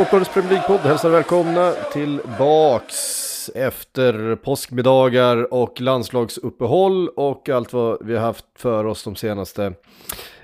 [0.00, 8.20] Sportbladets Premier League-podd hälsar välkomna tillbaks efter påskmiddagar och landslagsuppehåll och allt vad vi har
[8.20, 9.72] haft för oss de senaste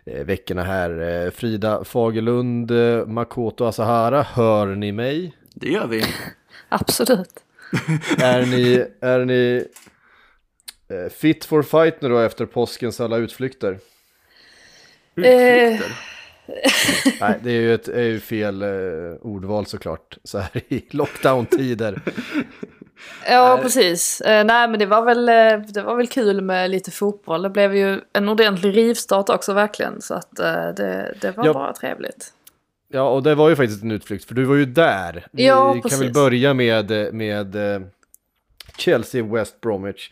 [0.06, 1.24] eh, veckorna här.
[1.24, 5.34] Eh, Frida Fagerlund, eh, Makoto Asahara, hör ni mig?
[5.54, 6.04] Det gör vi.
[6.68, 7.44] Absolut.
[8.18, 9.64] Är ni, är ni
[11.10, 13.78] fit for fight nu då efter påskens alla utflykter?
[15.14, 16.16] Utflykter.
[17.20, 18.68] Nej, det är ju, ett, är ju fel eh,
[19.20, 22.00] ordval såklart, så här i lockdown-tider.
[23.26, 24.20] Ja, precis.
[24.20, 27.42] Eh, nej, men det var, väl, eh, det var väl kul med lite fotboll.
[27.42, 30.00] Det blev ju en ordentlig rivstart också verkligen.
[30.02, 31.52] Så att eh, det, det var Ja.
[31.52, 32.32] bara trevligt.
[32.88, 35.26] Ja, och det var ju faktiskt en utflykt, för du var ju där.
[35.32, 37.80] Vi Ja, kan väl börja med, med eh,
[38.78, 40.10] Chelsea West Bromwich.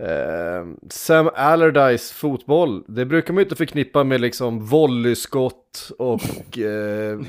[0.00, 7.20] Eh, Sam Allardyce fotboll, det brukar man ju inte förknippa med liksom volleyskott och eh,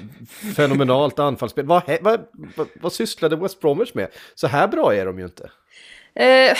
[0.55, 1.66] fenomenalt anfallsspel.
[1.66, 2.19] Vad, vad,
[2.55, 4.08] vad, vad sysslade West Bromwich med?
[4.36, 5.49] Så här bra är de ju inte.
[6.14, 6.58] Eh,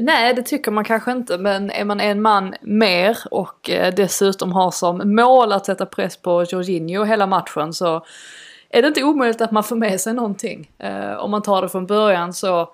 [0.00, 1.38] nej, det tycker man kanske inte.
[1.38, 6.16] Men är man en man mer och eh, dessutom har som mål att sätta press
[6.16, 8.04] på Jorginho hela matchen så
[8.70, 10.70] är det inte omöjligt att man får med sig någonting.
[10.78, 12.68] Eh, om man tar det från början så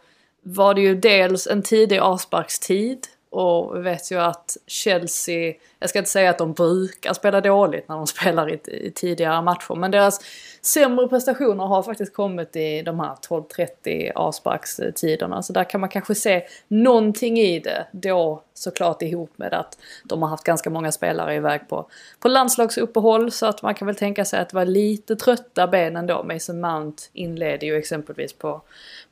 [0.44, 5.98] var det ju dels en tidig avsparkstid och vi vet ju att Chelsea, jag ska
[5.98, 9.90] inte säga att de brukar spela dåligt när de spelar i, i tidigare matcher, men
[9.90, 10.20] deras
[10.62, 15.42] sämre prestationer har faktiskt kommit i de här 12-30 avsparkstiderna.
[15.42, 20.22] Så där kan man kanske se någonting i det då såklart ihop med att de
[20.22, 21.86] har haft ganska många spelare iväg på,
[22.18, 25.96] på landslagsuppehåll så att man kan väl tänka sig att det var lite trötta ben
[25.96, 26.22] ändå.
[26.22, 28.62] Mason Mount inledde ju exempelvis på,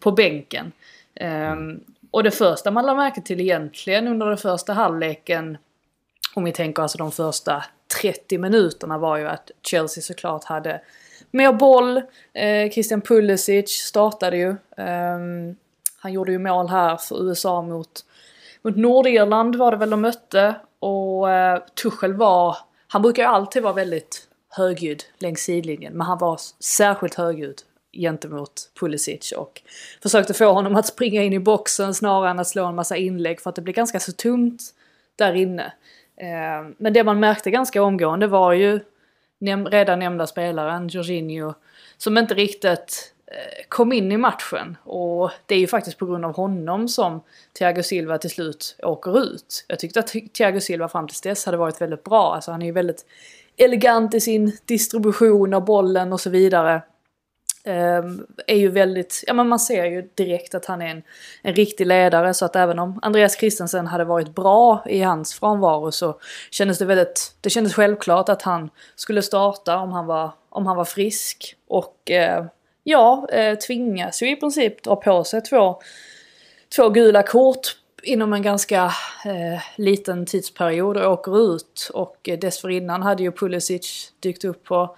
[0.00, 0.72] på bänken.
[1.14, 1.80] Ehm,
[2.10, 5.58] och det första man lade märke till egentligen under den första halvleken
[6.34, 7.64] om vi tänker alltså de första
[8.00, 10.80] 30 minuterna var ju att Chelsea såklart hade
[11.30, 12.02] mer boll.
[12.32, 14.56] Eh, Christian Pulisic startade ju.
[14.76, 15.56] Ehm,
[15.98, 18.04] han gjorde ju mål här för USA mot,
[18.62, 20.54] mot Nordirland var det väl de mötte.
[20.78, 22.56] Och eh, Tuchel var,
[22.88, 25.92] han brukar ju alltid vara väldigt högljudd längs sidlinjen.
[25.92, 27.62] Men han var särskilt högljudd
[27.92, 29.62] gentemot Pulisic och
[30.02, 33.40] försökte få honom att springa in i boxen snarare än att slå en massa inlägg
[33.40, 34.62] för att det blev ganska så tomt
[35.16, 35.72] där inne.
[36.16, 38.80] Eh, men det man märkte ganska omgående var ju
[39.70, 41.54] redan nämnda spelaren Jorginho
[41.98, 44.76] som inte riktigt eh, kom in i matchen.
[44.84, 47.20] Och det är ju faktiskt på grund av honom som
[47.58, 49.64] Thiago Silva till slut åker ut.
[49.68, 52.34] Jag tyckte att Thiago Silva fram tills dess hade varit väldigt bra.
[52.34, 53.04] Alltså han är ju väldigt
[53.56, 56.82] elegant i sin distribution av bollen och så vidare.
[57.64, 61.02] Ehm, är ju väldigt, ja men man ser ju direkt att han är en,
[61.42, 65.92] en riktig ledare så att även om Andreas Christensen hade varit bra i hans frånvaro
[65.92, 70.66] så kändes det väldigt, det kändes självklart att han skulle starta om han var, om
[70.66, 71.56] han var frisk.
[71.68, 72.44] Och eh,
[72.84, 75.82] ja, eh, tvingas ju i princip dra på sig två,
[76.76, 78.84] två gula kort inom en ganska
[79.24, 81.90] eh, liten tidsperiod och åker ut.
[81.94, 84.96] Och eh, dessförinnan hade ju Pulisic dykt upp på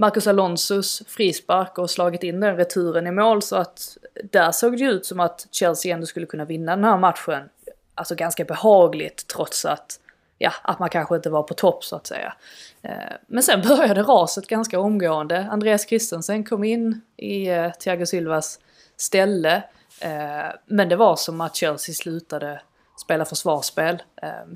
[0.00, 3.96] Marcus Alonsos frispark och slagit in den returen i mål så att
[4.30, 7.48] där såg det ut som att Chelsea ändå skulle kunna vinna den här matchen.
[7.94, 10.00] Alltså ganska behagligt trots att,
[10.38, 12.34] ja, att man kanske inte var på topp så att säga.
[12.82, 12.92] Eh,
[13.26, 15.48] men sen började raset ganska omgående.
[15.50, 18.58] Andreas Christensen kom in i eh, Thiago Silvas
[18.96, 19.62] ställe.
[20.00, 22.60] Eh, men det var som att Chelsea slutade
[23.00, 24.02] spela försvarsspel.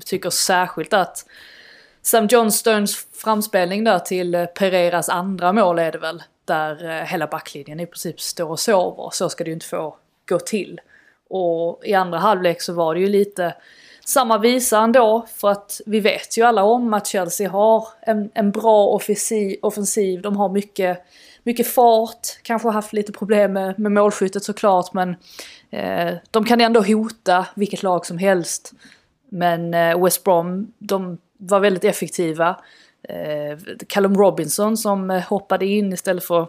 [0.05, 1.25] Tycker särskilt att
[2.05, 6.23] Sam Johnstones framspelning där till Pereras Pereiras andra mål är det väl.
[6.45, 9.09] Där eh, hela backlinjen i princip står och sover.
[9.13, 9.95] Så ska det ju inte få
[10.29, 10.81] gå till.
[11.29, 13.55] Och i andra halvlek så var det ju lite
[14.05, 15.25] samma visa ändå.
[15.35, 20.21] För att vi vet ju alla om att Chelsea har en, en bra offensiv, offensiv.
[20.21, 21.05] De har mycket,
[21.43, 22.27] mycket fart.
[22.41, 24.93] Kanske haft lite problem med, med målskyttet såklart.
[24.93, 25.15] Men
[25.69, 28.73] eh, de kan ändå hota vilket lag som helst.
[29.29, 32.59] Men eh, West Brom, de var väldigt effektiva.
[33.09, 36.47] Eh, Callum Robinson som hoppade in istället för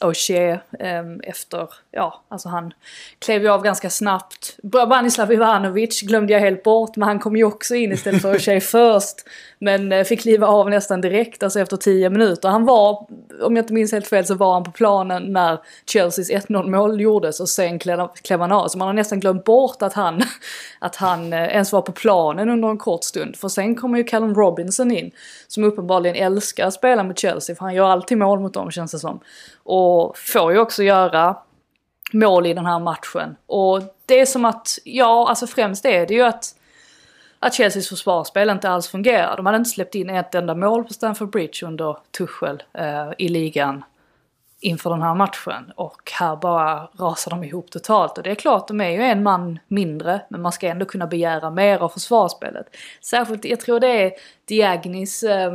[0.00, 0.58] O'Shea
[1.00, 2.72] um, efter, ja, alltså han
[3.18, 4.56] klev ju av ganska snabbt.
[4.62, 8.60] Branislav Ivanovic glömde jag helt bort, men han kom ju också in istället för O'Shea
[9.00, 9.16] först.
[9.58, 12.48] Men uh, fick kliva av nästan direkt, alltså efter 10 minuter.
[12.48, 13.06] Han var,
[13.42, 15.58] om jag inte minns helt fel, så var han på planen när
[15.92, 18.68] Chelseas 1-0 mål gjordes och sen klev, han av.
[18.68, 20.22] Så man har nästan glömt bort att han,
[20.78, 23.36] att han uh, ens var på planen under en kort stund.
[23.36, 25.10] För sen kommer ju Callum Robinson in,
[25.48, 28.92] som uppenbarligen älskar att spela med Chelsea, för han gör alltid mål mot dem känns
[28.92, 29.20] det som.
[29.64, 31.36] Och och får ju också göra
[32.12, 33.36] mål i den här matchen.
[33.46, 36.54] Och det är som att, ja, alltså främst är det ju att,
[37.38, 39.36] att Chelseas försvarsspel inte alls fungerar.
[39.36, 43.28] De hade inte släppt in ett enda mål på Stamford Bridge under Tuchel eh, i
[43.28, 43.84] ligan
[44.60, 45.72] inför den här matchen.
[45.76, 48.18] Och här bara rasar de ihop totalt.
[48.18, 51.06] Och det är klart, de är ju en man mindre, men man ska ändå kunna
[51.06, 52.66] begära mer av försvarsspelet.
[53.02, 54.12] Särskilt, jag tror det är
[54.44, 55.52] Diagnis eh, eh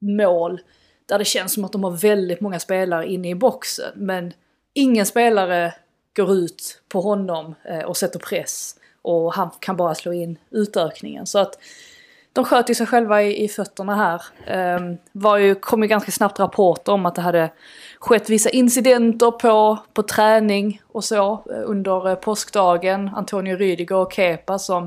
[0.00, 0.60] mål
[1.06, 3.92] där det känns som att de har väldigt många spelare inne i boxen.
[3.94, 4.32] Men
[4.74, 5.74] ingen spelare
[6.16, 8.76] går ut på honom eh, och sätter press.
[9.02, 11.26] Och han kan bara slå in utökningen.
[11.26, 11.58] Så att
[12.32, 14.22] de sköt ju sig själva i, i fötterna här.
[14.76, 17.50] Um, var ju, kom ju ganska snabbt rapporter om att det hade
[17.98, 23.10] skett vissa incidenter på, på träning och så eh, under eh, påskdagen.
[23.14, 24.84] Antonio Rydiger och Kepa som,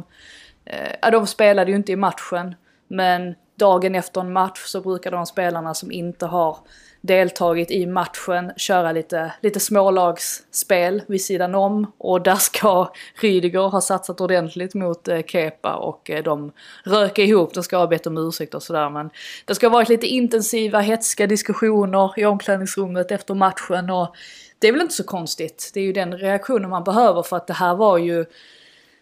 [1.07, 2.55] uh, de spelade ju inte i matchen.
[2.87, 6.57] Men dagen efter en match så brukar de spelarna som inte har
[7.05, 11.91] deltagit i matchen köra lite, lite smålagsspel vid sidan om.
[11.97, 16.51] Och där ska Rydiger ha satsat ordentligt mot eh, Kepa och eh, de
[16.83, 18.89] röker ihop, de ska ha bett om ursäkt och sådär.
[18.89, 19.09] Men
[19.45, 24.15] det ska ha varit lite intensiva, hetska diskussioner i omklädningsrummet efter matchen och
[24.59, 25.71] det är väl inte så konstigt.
[25.73, 28.25] Det är ju den reaktionen man behöver för att det här var ju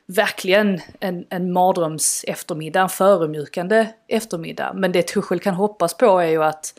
[0.08, 4.74] verkligen en, en mardröms eftermiddag, en förödmjukande eftermiddag.
[4.74, 6.74] Men det Tuchel kan hoppas på är ju att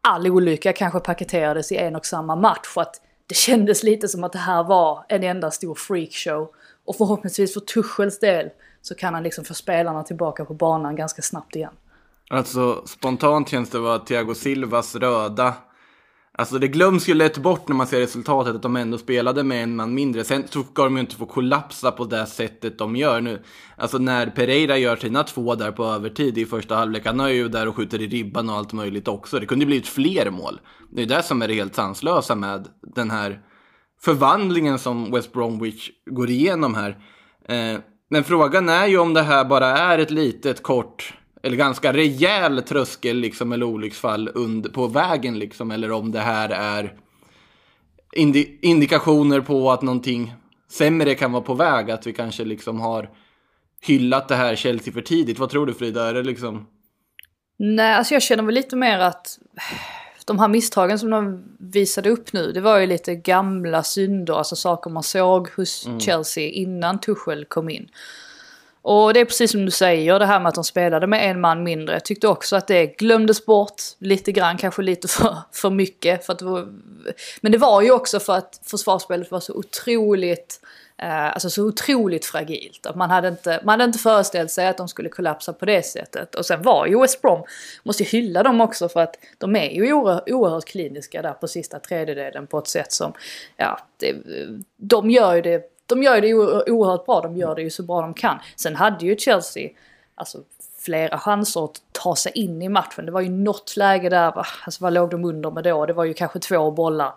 [0.00, 2.66] all olycka kanske paketerades i en och samma match.
[2.66, 6.48] För att det kändes lite som att det här var en enda stor freakshow.
[6.84, 8.50] Och förhoppningsvis för Tuchels del
[8.82, 11.72] så kan han liksom få spelarna tillbaka på banan ganska snabbt igen.
[12.30, 15.54] Alltså spontant känns det vara Thiago Silvas röda
[16.38, 19.62] Alltså det glöms ju lätt bort när man ser resultatet att de ändå spelade med
[19.62, 20.24] en man mindre.
[20.24, 23.42] Sen så ska de ju inte få kollapsa på det sättet de gör nu.
[23.76, 27.48] Alltså när Pereira gör sina två där på övertid i första halvlek, han är ju
[27.48, 29.38] där och skjuter i ribban och allt möjligt också.
[29.38, 30.60] Det kunde ju blivit fler mål.
[30.90, 33.40] Det är det som är det helt sanslösa med den här
[34.00, 36.98] förvandlingen som West Bromwich går igenom här.
[37.48, 37.80] Eh,
[38.10, 42.62] men frågan är ju om det här bara är ett litet kort eller ganska rejäl
[42.62, 46.94] tröskel liksom, eller olycksfall und, på vägen liksom, eller om det här är
[48.12, 50.34] indi indikationer på att någonting
[50.70, 53.10] sämre kan vara på väg, att vi kanske liksom har
[53.80, 55.38] hyllat det här Chelsea för tidigt.
[55.38, 56.08] Vad tror du Frida?
[56.08, 56.66] Är det liksom...
[57.58, 59.38] Nej, alltså jag känner väl lite mer att
[60.26, 64.56] de här misstagen som de visade upp nu, det var ju lite gamla synder, alltså
[64.56, 66.00] saker man såg hos mm.
[66.00, 67.88] Chelsea innan Tuchel kom in.
[68.88, 71.40] Och det är precis som du säger, det här med att de spelade med en
[71.40, 71.94] man mindre.
[71.94, 76.26] Jag tyckte också att det glömdes bort lite grann, kanske lite för, för mycket.
[76.26, 76.68] För att det var,
[77.40, 80.60] men det var ju också för att försvarsspelet var så otroligt
[80.98, 82.86] Eh, alltså så otroligt fragilt.
[82.86, 85.82] Att man, hade inte, man hade inte föreställt sig att de skulle kollapsa på det
[85.82, 86.34] sättet.
[86.34, 87.44] Och sen var ju West Brom,
[87.82, 91.48] måste ju hylla dem också för att de är ju oerhört, oerhört kliniska där på
[91.48, 93.12] sista tredjedelen på ett sätt som,
[93.56, 94.16] ja, det,
[94.76, 96.34] de gör ju det de gör det
[96.70, 98.38] oerhört bra, de gör det ju så bra de kan.
[98.56, 99.70] Sen hade ju Chelsea
[100.14, 100.38] alltså,
[100.78, 103.06] flera chanser att ta sig in i matchen.
[103.06, 104.32] Det var ju något läge där,
[104.64, 105.86] alltså vad låg de under med då?
[105.86, 107.12] Det var ju kanske två bollar.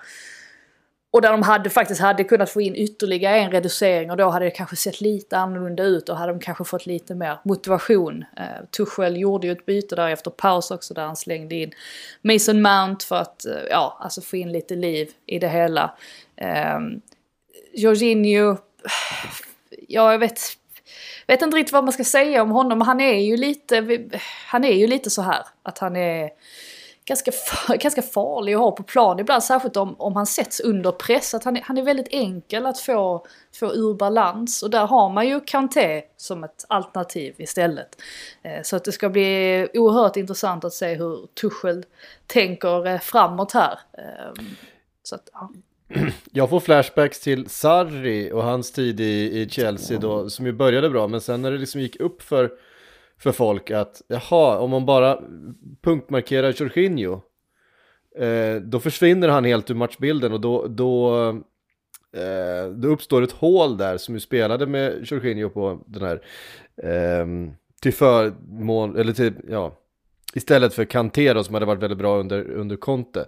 [1.11, 4.45] Och där de hade, faktiskt hade kunnat få in ytterligare en reducering och då hade
[4.45, 8.25] det kanske sett lite annorlunda ut och hade de kanske fått lite mer motivation.
[8.39, 11.71] Uh, Tuchel gjorde ju ett byte där efter paus också där han slängde in
[12.21, 15.97] Mason Mount för att, uh, ja, alltså få in lite liv i det hela.
[16.75, 17.01] Um,
[17.73, 18.57] Jorginho,
[19.87, 20.41] ja jag vet,
[21.27, 22.81] vet inte riktigt vad man ska säga om honom.
[22.81, 24.09] Han är ju lite,
[24.47, 26.29] han är ju lite så här att han är
[27.09, 27.31] ganska,
[27.75, 29.43] ganska farlig att ha på plan ibland.
[29.43, 31.33] Särskilt om, om han sätts under press.
[31.33, 33.25] Att han, är, han är väldigt enkel att få,
[33.59, 34.63] få ur balans.
[34.63, 38.01] Och där har man ju Kanté som ett alternativ istället.
[38.41, 41.85] Eh, så att det ska bli oerhört intressant att se hur Tuchel
[42.27, 43.79] tänker eh, framåt här.
[43.97, 44.45] Ehm,
[45.03, 45.49] så att, ja.
[46.31, 50.89] Jag får flashbacks till Sarri och hans tid i, i Chelsea då, som ju började
[50.89, 52.51] bra, men sen när det liksom gick upp för,
[53.17, 55.19] för folk att jaha, om man bara
[55.81, 57.21] punktmarkerar Jorginho,
[58.19, 61.27] eh, då försvinner han helt ur matchbilden och då, då,
[62.13, 66.21] eh, då uppstår ett hål där som ju spelade med Jorginho på den här,
[66.83, 67.25] eh,
[67.81, 69.77] till förmån, eller till, ja,
[70.33, 73.25] istället för Kanté då, som hade varit väldigt bra under, under Conte.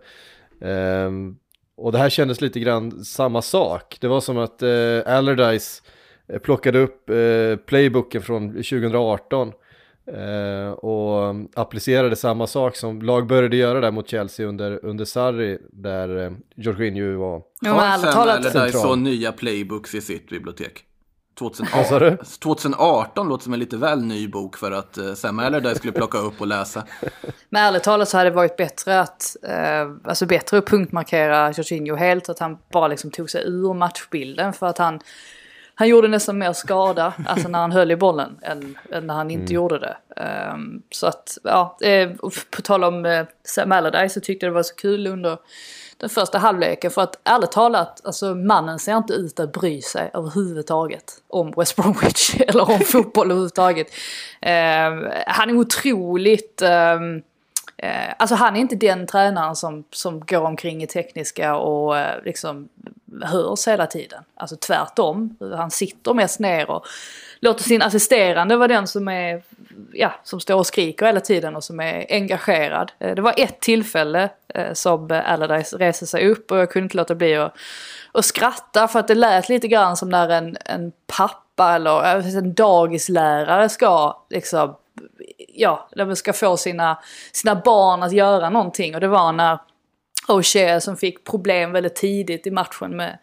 [1.77, 3.97] Och det här kändes lite grann samma sak.
[4.01, 4.69] Det var som att eh,
[5.17, 5.81] Allardyce
[6.27, 9.51] eh, plockade upp eh, playbooken från 2018
[10.13, 15.57] eh, och applicerade samma sak som lag började göra där mot Chelsea under, under Sarri
[15.71, 18.81] där eh, Jorginho var Ja, men Har Sam talat, Allardyce central.
[18.81, 20.83] så nya playbooks i sitt bibliotek?
[21.41, 22.17] Vad sa 2018, du?
[22.39, 26.17] 2018 låter som en lite väl ny bok för att eh, Sam Allardyce skulle plocka
[26.17, 26.83] upp och läsa.
[27.49, 31.95] Men ärligt talat så hade det varit bättre att, eh, alltså bättre att punktmarkera Jorginho
[31.95, 34.99] helt, att han bara liksom tog sig ur matchbilden för att han,
[35.81, 39.31] han gjorde nästan mer skada, alltså när han höll i bollen, än, än när han
[39.31, 39.97] inte gjorde det.
[40.21, 42.09] Ehm, så att, ja, eh,
[42.49, 45.37] på tal om eh, Sam Allardyce så tyckte jag det var så kul under
[45.97, 50.11] den första halvleken för att ärligt talat, alltså mannen ser inte ut att bry sig
[50.13, 53.87] överhuvudtaget om West Bromwich eller om fotboll överhuvudtaget.
[54.41, 57.21] Ehm, han är otroligt ehm,
[57.83, 62.23] Eh, alltså han är inte den tränaren som, som går omkring i tekniska och eh,
[62.23, 62.69] liksom
[63.23, 64.23] hörs hela tiden.
[64.35, 65.37] Alltså tvärtom.
[65.57, 66.85] Han sitter mest ner och
[67.39, 69.43] låter sin assisterande vara den som är,
[69.93, 72.91] ja, som står och skriker hela tiden och som är engagerad.
[72.99, 76.97] Eh, det var ett tillfälle eh, som Allardyce reste sig upp och jag kunde inte
[76.97, 77.55] låta bli att,
[78.11, 82.53] att skratta för att det lät lite grann som när en, en pappa eller en
[82.53, 84.75] dagislärare ska liksom
[85.53, 86.99] ja, ska få sina,
[87.31, 88.95] sina barn att göra någonting.
[88.95, 89.59] Och det var när
[90.31, 93.17] O'Shea som fick problem väldigt tidigt i matchen med,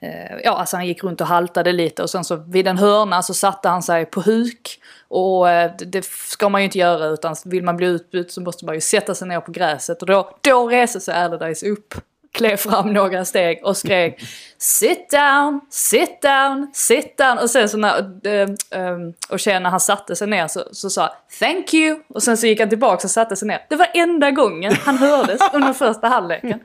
[0.00, 3.22] eh, ja alltså han gick runt och haltade lite och sen så vid en hörna
[3.22, 4.80] så satte han sig på huk.
[5.08, 8.40] Och eh, det, det ska man ju inte göra utan vill man bli utbytt så
[8.40, 11.94] måste man ju sätta sig ner på gräset och då, då reser sig Allardyce upp
[12.32, 14.20] klev fram några steg och skrek
[14.62, 17.38] Sit down, sit down, sit down.
[17.38, 20.90] Och sen så när, äh, äh, och sen när han satte sig ner så, så
[20.90, 21.98] sa Thank you.
[22.08, 23.66] Och sen så gick han tillbaka och satte sig ner.
[23.68, 26.60] Det var enda gången han hördes under första halvleken.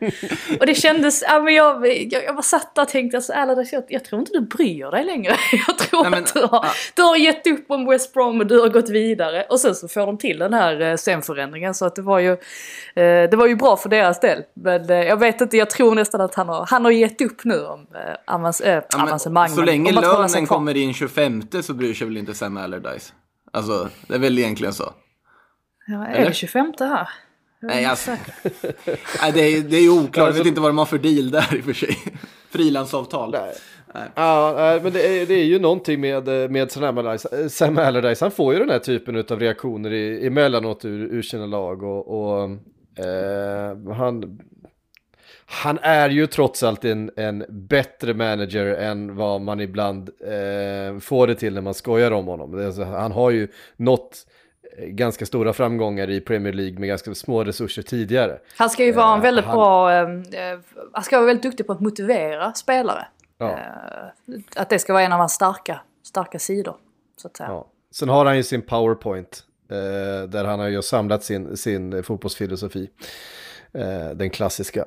[0.59, 3.75] Och det kändes, ja men jag, jag, jag bara satt där och tänkte alltså, Allardyce,
[3.75, 5.35] jag, jag tror inte du bryr dig längre.
[5.67, 6.71] Jag tror Nej, men, att du har, ja.
[6.95, 9.45] du har gett upp om West Brom och du har gått vidare.
[9.49, 11.73] Och sen så får de till den här eh, scenförändringen.
[11.73, 14.43] Så att det var ju, eh, det var ju bra för deras del.
[14.53, 17.43] Men eh, jag vet inte, jag tror nästan att han har, han har gett upp
[17.43, 19.49] nu om eh, avans, Ja, men avancemang.
[19.49, 20.45] så länge lönen kvar.
[20.45, 23.13] kommer in 25 så bryr sig väl inte Sam Allardyce.
[23.51, 24.93] Alltså, det är väl egentligen så.
[25.87, 26.25] Ja, är Eller?
[26.27, 27.09] det 25 här?
[27.61, 28.11] Nej, alltså,
[29.21, 30.97] nej det, är, det är ju oklart, jag Alltså- vet inte vad de har för
[30.97, 31.97] deal där i och för sig.
[32.49, 33.35] Frilansavtal.
[34.15, 37.49] Ja, nej, men det är, det är ju någonting med, med Sam Allardyce.
[37.49, 41.45] Sam Allardyce, han får ju den här typen av reaktioner i, emellanåt ur, ur sina
[41.45, 42.43] lag och, och
[43.05, 44.39] eh, han,
[45.45, 51.27] han är ju trots allt en, en bättre manager än vad man ibland eh, får
[51.27, 52.65] det till när man skojar om honom.
[52.65, 54.25] Alltså, han har ju nått
[54.77, 58.39] eh, ganska stora framgångar i Premier League med ganska små resurser tidigare.
[58.57, 60.59] Han ska ju vara en Eh, väldigt han- bra, eh, eh,
[60.93, 63.07] han ska vara väldigt duktig på att motivera spelare.
[63.37, 63.49] Ja.
[63.51, 66.75] Eh, att det ska vara en av hans starka, starka sidor.
[67.17, 67.49] Så att säga.
[67.49, 67.67] Ja.
[67.91, 69.43] Sen har han ju sin powerpoint.
[69.71, 72.89] Eh, där han har ju samlat sin, sin fotbollsfilosofi.
[73.73, 74.85] Eh, den klassiska.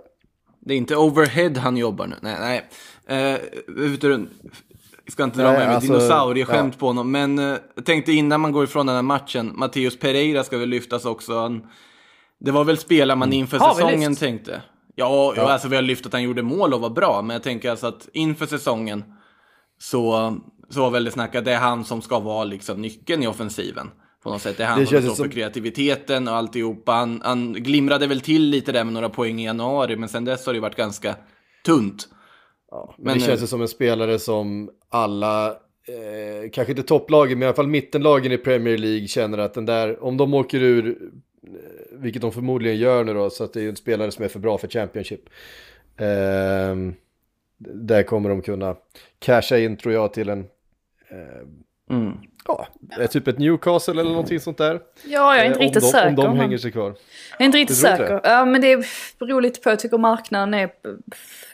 [0.60, 2.16] Det är inte overhead han jobbar nu.
[2.20, 2.68] Nej, nej.
[3.06, 3.40] Eh,
[3.76, 4.28] utan,
[5.04, 6.80] jag ska inte dra Nej, med mig alltså, dinosaurieskämt ja.
[6.80, 7.10] på honom.
[7.10, 9.52] Men eh, jag tänkte innan man går ifrån den här matchen.
[9.54, 11.38] Matteus Pereira ska väl lyftas också.
[11.38, 11.66] Han,
[12.40, 14.62] det var väl spelare man inför Har vi säsongen tänkte.
[14.94, 17.22] Ja, ja, alltså vi har lyft att han gjorde mål och var bra.
[17.22, 19.04] Men jag tänker alltså att inför säsongen
[19.78, 20.36] så,
[20.70, 23.26] så var väl det snack att det är han som ska vara liksom nyckeln i
[23.26, 23.90] offensiven.
[24.22, 24.56] På något sätt.
[24.56, 26.92] Det är han Det som kreativiteten och alltihopa.
[26.92, 29.96] Han, han glimrade väl till lite där med några poäng i januari.
[29.96, 31.14] Men sen dess har det varit ganska
[31.64, 32.08] tunt.
[32.70, 37.38] Ja, men Men, det känns ju som en spelare som alla, eh, kanske inte topplagen,
[37.38, 40.62] men i alla fall mittenlagen i Premier League känner att den där, om de åker
[40.62, 41.52] ur, eh,
[41.92, 44.28] vilket de förmodligen gör nu då, så att det är ju en spelare som är
[44.28, 45.20] för bra för Championship.
[45.96, 46.76] Eh,
[47.58, 48.76] där kommer de kunna
[49.18, 50.40] casha in tror jag till en,
[51.10, 51.46] eh,
[51.90, 52.12] Mm.
[52.46, 52.68] Ja,
[53.10, 54.80] typ ett Newcastle eller någonting sånt där.
[55.04, 56.08] Ja, jag är inte Eh, riktigt om de, säker.
[56.08, 56.94] Om de hänger sig kvar.
[57.38, 58.20] Jag är inte riktigt tror inte säker.
[58.24, 58.86] Ja, men det
[59.18, 59.70] beror lite på.
[59.70, 60.70] Jag tycker marknaden är,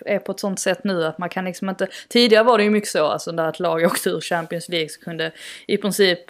[0.07, 1.89] är på ett sånt sätt nu att man kan liksom inte...
[2.09, 5.01] Tidigare var det ju mycket så, alltså när ett lag åkte ur Champions League så
[5.01, 5.33] kunde
[5.67, 6.21] i princip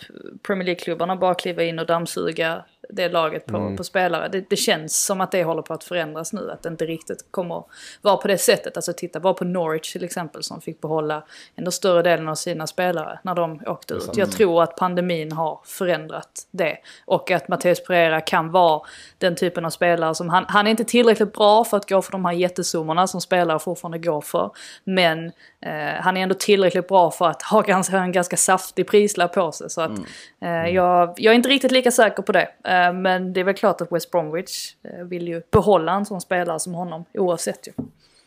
[0.47, 3.77] Premier League-klubbarna bara kliva in och dammsuga det laget på, Mm.
[3.77, 4.29] på spelare.
[4.29, 6.51] Det, det känns som att det håller på att förändras nu.
[6.51, 7.65] Att det inte riktigt kommer
[8.03, 8.77] vara på det sättet.
[8.77, 11.23] Alltså titta bara på Norwich till exempel som fick behålla
[11.57, 14.11] ändå större delen av sina spelare när de åkte ut.
[14.17, 16.77] Jag tror att pandemin har förändrat det.
[17.05, 18.81] Och att Matteus Pereira kan vara
[19.19, 22.13] den typen av spelare som han, han är inte tillräckligt bra för att gå för
[22.13, 24.51] de här jättesummorna som spelare fortfarande går för.
[24.85, 25.33] Men
[25.67, 29.53] eh, han är ändå tillräckligt bra för att ha ganska, en ganska saftig prislapp på
[29.53, 29.71] sig.
[29.71, 29.99] Så att,
[30.41, 32.49] eh, jag, jag är inte riktigt lika säker på det.
[32.65, 36.21] Eh, men det är väl klart att West Bromwich eh, vill ju behålla en sån
[36.21, 37.73] spelare som honom oavsett ju.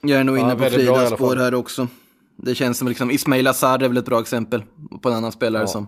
[0.01, 1.87] Jag är nog Ja, inne på i alla Fridas spår här också.
[2.35, 4.63] Det känns som liksom, Ismail Azar är väl ett bra exempel
[5.01, 5.67] på en annan spelare Ja.
[5.67, 5.87] som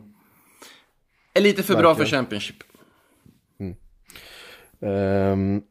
[1.34, 2.24] är lite för bra för Verkligen.
[2.24, 2.55] Championship.
[4.81, 5.62] Ehm,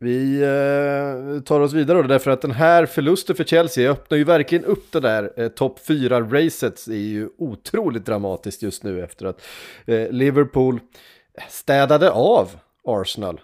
[0.00, 4.24] vi eh, tar oss vidare då, därför att den här förlusten för Chelsea öppnar ju
[4.24, 6.88] verkligen upp det där eh, topp 4-racet.
[6.90, 9.42] är ju otroligt dramatiskt just nu efter att
[9.86, 10.80] eh, Liverpool
[11.48, 12.50] städade av
[12.84, 13.40] Arsenal.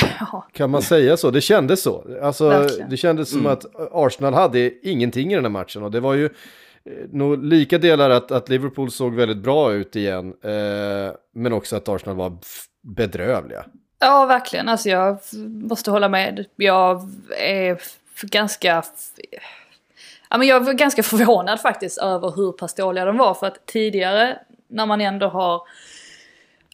[0.20, 1.30] Ja, Kan man säga så?
[1.30, 2.04] Det kändes så.
[2.22, 2.90] Alltså, Verkligen.
[2.90, 5.82] det kändes som att Arsenal hade ingenting i den här matchen.
[5.82, 6.30] Och det var ju eh,
[7.12, 10.34] nog lika delar att, att Liverpool såg väldigt bra ut igen.
[10.42, 12.32] Eh, men också att Arsenal var
[12.96, 13.64] bedrövliga.
[13.98, 14.68] Ja, verkligen.
[14.68, 15.18] Alltså jag
[15.68, 16.46] måste hålla med.
[16.56, 17.80] Jag är
[18.22, 18.82] ganska...
[20.30, 23.34] Ja, men jag var ganska förvånad faktiskt över hur pass dåliga de var.
[23.34, 24.38] För att tidigare,
[24.68, 25.62] när man ändå har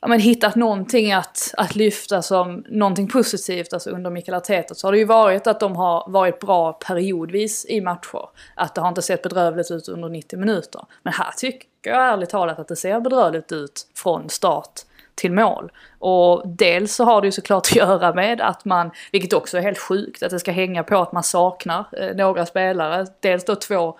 [0.00, 4.86] ja, men hittat någonting att, att lyfta som någonting positivt, alltså under Mikael Arteta, så
[4.86, 8.28] har det ju varit att de har varit bra periodvis i matcher.
[8.54, 10.86] Att det har inte sett bedrövligt ut under 90 minuter.
[11.02, 14.80] Men här tycker jag ärligt talat att det ser bedrövligt ut från start
[15.14, 15.72] till mål.
[15.98, 19.62] Och dels så har det ju såklart att göra med att man, vilket också är
[19.62, 23.06] helt sjukt, att det ska hänga på att man saknar eh, några spelare.
[23.20, 23.98] Dels då två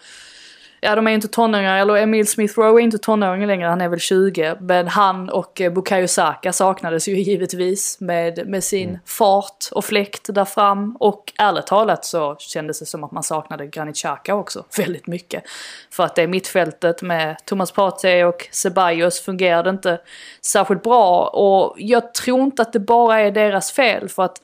[0.87, 3.89] Ja, de är inte tonåringar, eller Emil Smith Rowe är inte tonåring längre, han är
[3.89, 4.57] väl 20.
[4.61, 10.35] Men han och eh, Bukayo Saka saknades ju givetvis med, med sin fart och fläkt
[10.35, 10.97] där fram.
[11.01, 15.43] Och ärligt talat så kändes det som att man saknade Granit Xhaka också väldigt mycket.
[15.91, 20.01] För att det mittfältet med Thomas Partey och Ceballos fungerade inte
[20.41, 21.27] särskilt bra.
[21.27, 24.37] Och jag tror inte att det bara är deras fel, för att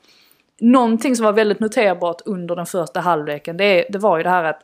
[0.61, 4.45] någonting som var väldigt noterbart under den första halvleken, det, det var ju det här
[4.45, 4.61] att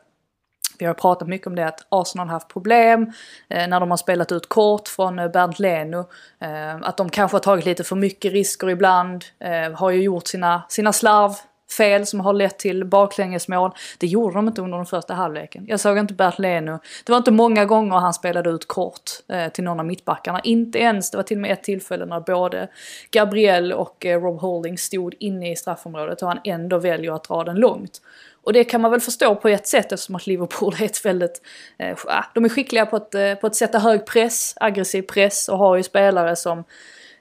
[0.79, 3.11] vi har pratat mycket om det att Arsenal har haft problem
[3.49, 5.99] eh, när de har spelat ut kort från eh, Bernt Leno.
[6.39, 9.25] Eh, att de kanske har tagit lite för mycket risker ibland.
[9.39, 13.71] Eh, har ju gjort sina, sina slarvfel som har lett till baklängesmål.
[13.97, 15.65] Det gjorde de inte under den första halvleken.
[15.67, 16.79] Jag såg inte Bernt Leno.
[17.05, 20.39] Det var inte många gånger han spelade ut kort eh, till någon av mittbackarna.
[20.39, 22.67] Inte ens, det var till och med ett tillfälle när både
[23.11, 27.43] Gabriel och eh, Rob Holding stod inne i straffområdet och han ändå väljer att dra
[27.43, 28.01] den långt.
[28.47, 31.41] Och det kan man väl förstå på ett sätt eftersom att Liverpool är ett väldigt...
[31.77, 31.97] Eh,
[32.33, 35.75] de är skickliga på att, eh, på att sätta hög press, aggressiv press och har
[35.75, 36.63] ju spelare som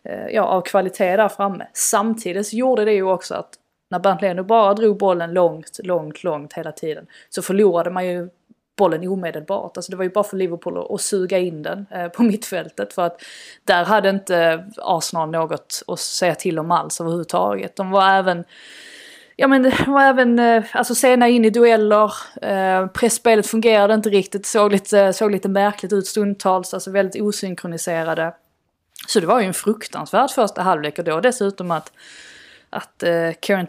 [0.05, 1.67] eh, ja, av kvalitet där framme.
[1.73, 3.55] Samtidigt så gjorde det ju också att
[3.91, 8.29] när Bernt Leno bara drog bollen långt, långt, långt hela tiden så förlorade man ju
[8.77, 9.77] bollen omedelbart.
[9.77, 12.93] Alltså det var ju bara för Liverpool att, att suga in den eh, på mittfältet
[12.93, 13.23] för att
[13.65, 17.77] där hade inte Arsenal något att säga till om alls överhuvudtaget.
[17.77, 18.45] De var även
[19.39, 24.09] Ja men det var även eh, alltså sena in i dueller, eh, pressspelet fungerade inte
[24.09, 28.35] riktigt, såg lite, eh, såg lite märkligt ut stundtals, alltså väldigt osynkroniserade.
[29.09, 31.93] Så det var ju en fruktansvärd första halvlek och då dessutom att,
[32.71, 33.67] att eh, Kieran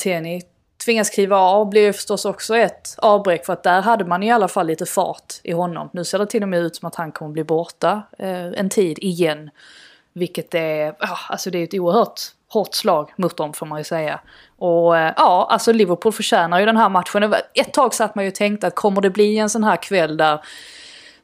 [0.86, 4.32] tvingas kliva av blir ju förstås också ett avbräck för att där hade man i
[4.32, 5.89] alla fall lite fart i honom.
[5.93, 8.69] Nu ser det till och med ut som att han kommer bli borta eh, en
[8.69, 9.49] tid igen.
[10.13, 13.83] Vilket är, ah, alltså det är ett oerhört hårt slag mot dem får man ju
[13.83, 14.19] säga.
[14.57, 17.33] Och eh, ja, alltså Liverpool förtjänar ju den här matchen.
[17.53, 20.17] Ett tag satt man ju och tänkte att kommer det bli en sån här kväll
[20.17, 20.39] där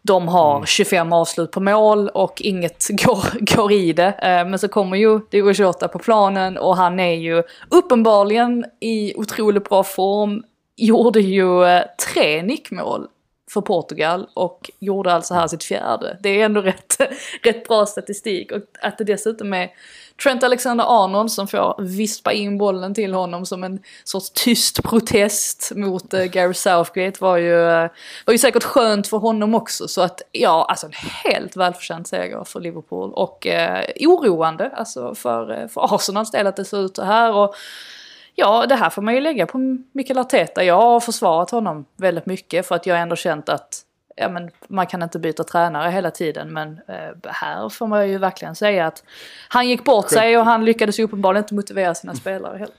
[0.02, 4.12] de har 25 avslut på mål och inget går, går i det.
[4.12, 9.14] Eh, Men så kommer ju Diogo Jota på planen och han är ju uppenbarligen i
[9.16, 10.44] otroligt bra form.
[10.76, 11.84] Gjorde ju eh,
[12.14, 13.08] tre nickmål
[13.54, 16.18] för Portugal och gjorde alltså här sitt fjärde.
[16.24, 16.98] Det är ändå rätt,
[17.44, 19.70] rätt bra statistik och att det dessutom är
[20.24, 26.14] Trent Alexander-Arnold som får vispa in bollen till honom som en sorts tyst protest mot
[26.14, 27.90] eh, Gary Southgate var ju, eh,
[28.26, 29.88] var ju säkert skönt för honom också.
[29.88, 35.62] Så att ja, alltså en helt välförtjänt seger för Liverpool och eh, oroande alltså för,
[35.62, 37.34] eh, för Arsenals del att det ser ut så här.
[37.36, 37.56] Och,
[38.36, 40.64] Ja, det här får man ju lägga på Mikael Arteta.
[40.64, 43.82] Jag har försvarat honom väldigt mycket för att jag ändå känt att
[44.16, 46.54] ja, men man kan inte byta tränare hela tiden.
[46.54, 49.04] Men eh, här får man ju verkligen säga att
[49.50, 52.76] han gick bort sig och han lyckades ju uppenbarligen inte motivera sina spelare heller.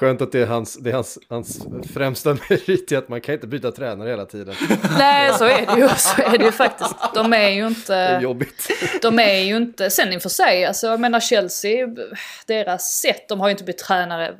[0.00, 3.34] Skönt att det är hans, det är hans, hans främsta merit i att man kan
[3.34, 4.54] inte byta tränare hela tiden.
[4.98, 5.88] Nej, så är det ju.
[5.88, 6.94] Så är det ju faktiskt.
[7.14, 8.18] De är ju Det är inte...
[8.22, 8.68] jobbigt.
[9.02, 9.90] De är ju inte...
[9.90, 11.88] Sen inför sig, alltså jag menar Chelsea,
[12.46, 14.34] deras sätt, de har ju inte bytt tränare.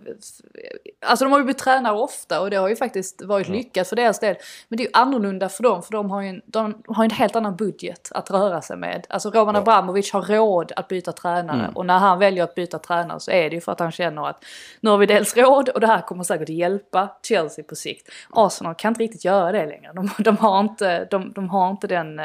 [1.07, 3.97] Alltså de har ju bytt tränare ofta och det har ju faktiskt varit lyckat för
[3.97, 4.37] deras del.
[4.69, 7.11] Men det är ju annorlunda för dem, för de har ju en, de har en
[7.11, 9.07] helt annan budget att röra sig med.
[9.09, 13.21] Alltså Roman Abramovic har råd att byta tränare och när han väljer att byta tränare
[13.21, 14.45] så är det ju för att han känner att
[14.81, 18.09] nu har vi dels råd råd och det här kommer säkert hjälpa Chelsea på sikt.
[18.31, 19.93] Arsenal kan inte riktigt göra det längre.
[19.93, 22.21] De, de har, inte, de, de har inte den,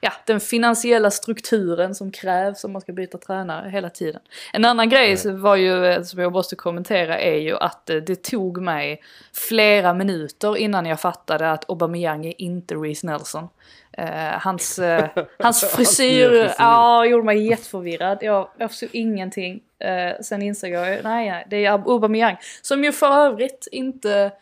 [0.00, 4.20] ja, den finansiella strukturen som krävs om man ska byta tränare hela tiden.
[4.52, 7.96] En annan grej som var ju, eh, som jag måste kommentera är ju att eh,
[7.96, 9.02] det tog mig
[9.32, 13.48] flera minuter innan jag fattade att Aubameyang är inte Reece Nelson.
[13.98, 14.04] Uh,
[14.40, 15.04] hans, uh,
[15.38, 16.54] hans frisyr, frisyr.
[16.58, 18.18] ja, gjorde mig jätteförvirrad.
[18.20, 19.60] Jag, jag förstod ingenting.
[19.84, 22.36] Uh, sen insåg jag, nej, nej, det är Aubameyang.
[22.62, 24.32] Som ju för övrigt inte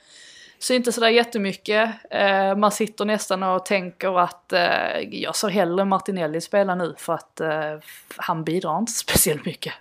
[0.59, 1.90] syntes sådär jättemycket.
[2.14, 7.12] Uh, man sitter nästan och tänker att uh, jag ser hellre Martinelli spela nu för
[7.12, 7.81] att uh,
[8.16, 9.72] han bidrar inte speciellt mycket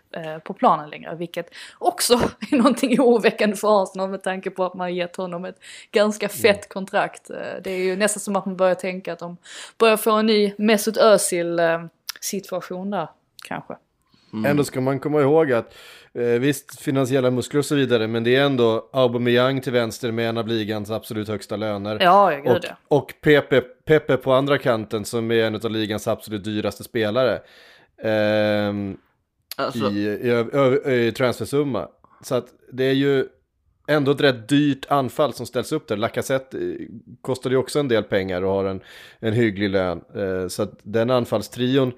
[0.44, 1.16] på planen längre.
[1.16, 2.14] Vilket också
[2.52, 5.60] är någonting oroväckande för Arsenal med tanke på att man gett honom ett
[5.92, 7.28] ganska fett kontrakt.
[7.62, 9.38] det är ju nästan som att man börjar tänka att de
[9.78, 11.60] börjar få en ny Mesut Özil
[12.22, 13.10] situation där
[13.48, 13.76] kanske.
[14.36, 14.52] Mm.
[14.52, 15.76] Ändå ska man komma ihåg att
[16.14, 20.30] eh, visst finansiella muskler och så vidare, men det är ändå Aubameyang till vänster med
[20.30, 21.98] en av ligans absolut högsta löner.
[22.02, 22.76] Ja, jag och, det.
[22.88, 27.42] och Pepe, Pepe på andra kanten som är en av ligans absolut dyraste spelare.
[28.04, 28.98] Ehm,
[29.58, 31.88] Alltså, i, i, i, i transfersumma.
[32.22, 33.28] Så att det är ju
[33.88, 35.98] ändå ett rätt dyrt anfall som ställs upp där.
[35.98, 36.88] Lacazette eh,
[37.22, 38.82] kostar ju också en del pengar och har en,
[39.20, 40.02] en hygglig lön.
[40.16, 41.92] Eh, så att den anfallstrion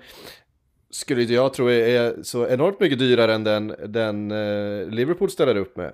[0.89, 5.77] skulle jag tro är så enormt mycket dyrare än den, den eh, Liverpool ställer upp
[5.77, 5.93] med.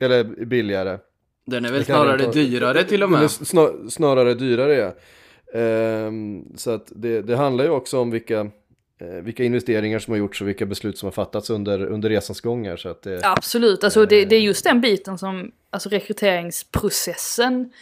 [0.00, 0.98] Eller billigare.
[1.46, 3.30] den är väl snarare inte- dyrare till och med.
[3.30, 4.94] snar, snarare dyrare ja.
[5.54, 8.40] Ehm, så att det, det handlar ju också om vilka,
[9.00, 12.40] eh, vilka investeringar som har gjorts och vilka beslut som har fattats under, under resans
[12.40, 12.76] gång här.
[12.76, 17.72] Så att det, Absolut, alltså det, det är just den biten som, alltså rekryteringsprocessen,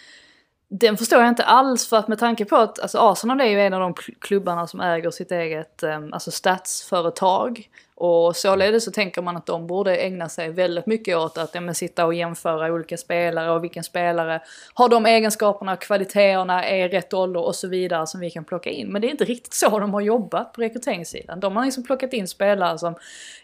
[0.68, 3.60] den förstår jag inte alls för att med tanke på att alltså Arsenal är ju
[3.60, 7.68] en av de klubbarna som äger sitt eget ehm, alltså statsföretag.
[7.98, 11.74] Och således så tänker man att de borde ägna sig väldigt mycket åt att ja,
[11.74, 14.40] sitta och jämföra olika spelare och vilken spelare
[14.74, 18.70] har de egenskaperna, kvaliteterna, är i rätt ålder och så vidare som vi kan plocka
[18.70, 18.88] in.
[18.92, 21.40] Men det är inte riktigt så de har jobbat på rekryteringssidan.
[21.40, 22.94] De har liksom plockat in spelare som,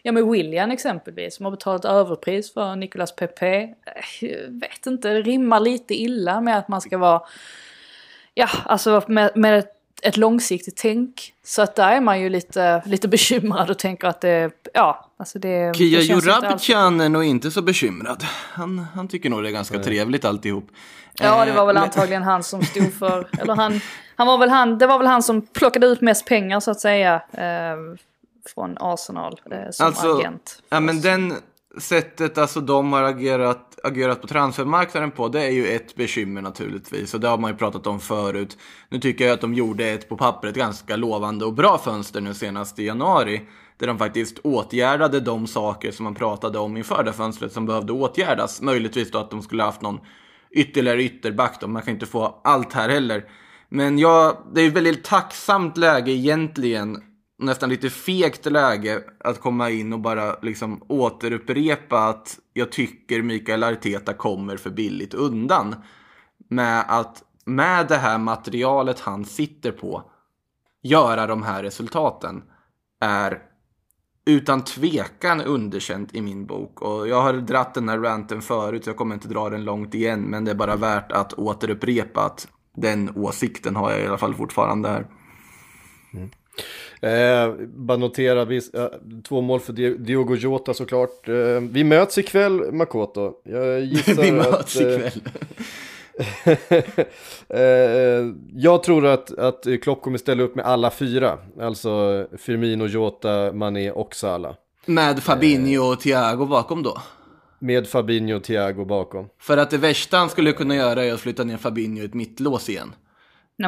[0.03, 3.75] ja men William exempelvis, som har betalat överpris för Nicolas Pepe.
[4.21, 7.23] Jag vet inte, det rimmar lite illa med att man ska vara,
[8.35, 11.35] ja alltså med, med ett, ett långsiktigt tänk.
[11.45, 15.38] Så att där är man ju lite, lite bekymrad och tänker att det, ja, alltså
[15.38, 15.77] det...
[15.77, 18.25] Kia Jorabican är nog inte så bekymrad.
[18.53, 20.69] Han, han tycker nog det är ganska trevligt alltihop.
[21.15, 23.81] Ja, det var väl Eh, antagligen han som stod för, eller han,
[24.17, 26.81] han var väl han, det var väl han som plockade ut mest pengar så att
[26.81, 27.15] säga.
[27.33, 27.77] Eh,
[28.55, 30.62] från Arsenal eh, som Alltså, agent.
[30.69, 31.35] Ja, men den
[31.78, 37.14] sättet alltså de har agerat, agerat på transfermarknaden på, det är ju ett bekymmer naturligtvis.
[37.14, 38.58] Och det har man ju pratat om förut.
[38.88, 42.35] Nu tycker jag att de gjorde ett på pappret ganska lovande och bra fönster nu
[42.35, 43.42] senast i januari.
[43.76, 47.92] Där de faktiskt åtgärdade de saker som man pratade om inför det fönstret som behövde
[47.92, 48.62] åtgärdas.
[48.62, 50.00] Möjligtvis då att de skulle haft någon
[50.50, 51.68] ytterligare ytterback då.
[51.68, 53.24] Man kan inte få allt här heller.
[53.68, 57.02] Men ja, det är ett väldigt tacksamt läge egentligen.
[57.42, 63.64] Nästan lite fegt läge att komma in och bara liksom återupprepa att jag tycker Mikael
[63.64, 65.74] Arteta kommer för billigt undan.
[66.48, 70.11] Med att med det här materialet han sitter på
[70.83, 72.42] göra de här resultaten
[73.00, 73.38] är
[74.24, 76.83] utan tvekan underkänt i min bok.
[76.83, 79.94] Och jag har dratt den här ranten förut så jag kommer inte dra den långt
[79.94, 80.20] igen.
[80.20, 84.35] Men det är bara värt att återupprepa att den åsikten har jag i alla fall
[84.35, 85.07] fortfarande här.
[86.14, 86.31] Mm.
[87.03, 88.87] Eh, bara notera, vi, eh,
[89.29, 91.29] två mål för Di- Diogo Jota såklart.
[91.29, 91.35] Eh,
[91.71, 93.33] vi möts ikväll Makoto.
[93.45, 95.11] Jag gissar Vi möts att, eh, ikväll.
[97.49, 101.38] eh, jag tror att, att Klopp kommer ställa upp med alla fyra.
[101.61, 104.55] Alltså Firmino, Jota, Mané och Salah.
[104.87, 106.99] Med Fabinho och Thiago bakom då.
[107.59, 109.29] Med Fabinho och Thiago bakom.
[109.41, 112.15] För att det värsta han skulle kunna göra är att flytta ner Fabinho i ett
[112.15, 112.95] mittlås igen.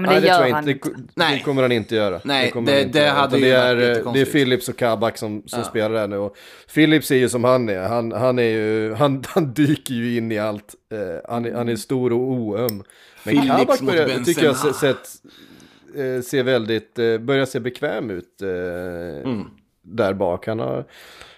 [0.00, 0.88] Nej men det, Nej, gör tror jag han inte.
[0.88, 1.38] Det, Nej.
[1.38, 2.20] det kommer han inte göra.
[2.24, 3.10] Nej, det- inte det göra.
[3.14, 4.24] hade Utan ju det, är, det är.
[4.24, 5.64] Philips och Kabak som, som Ja.
[5.64, 6.16] spelar där nu.
[6.16, 6.36] Och
[6.74, 7.80] Philips är ju som han är.
[7.88, 10.74] Han, han, är ju, han, han dyker ju in i allt.
[10.92, 10.98] Eh,
[11.32, 12.68] han, är, han är stor och oöm.
[13.24, 15.08] Men Phillips Kabak börjar, tycker jag se- sett,
[15.96, 19.44] eh, ser väldigt, eh, börjar se bekväm ut Mm.
[19.82, 20.46] där bak.
[20.46, 20.84] Han, har,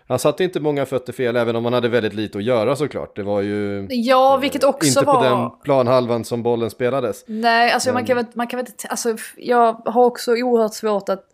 [0.08, 3.16] han satte inte många fötter fel, även om han hade väldigt lite att göra såklart.
[3.16, 5.14] Det var ju Ja, vilket också inte var...
[5.14, 7.24] på den planhalvan som bollen spelades.
[7.26, 11.08] Nej, alltså man kan väl, man kan väl inte, alltså jag har också oerhört svårt
[11.08, 11.24] att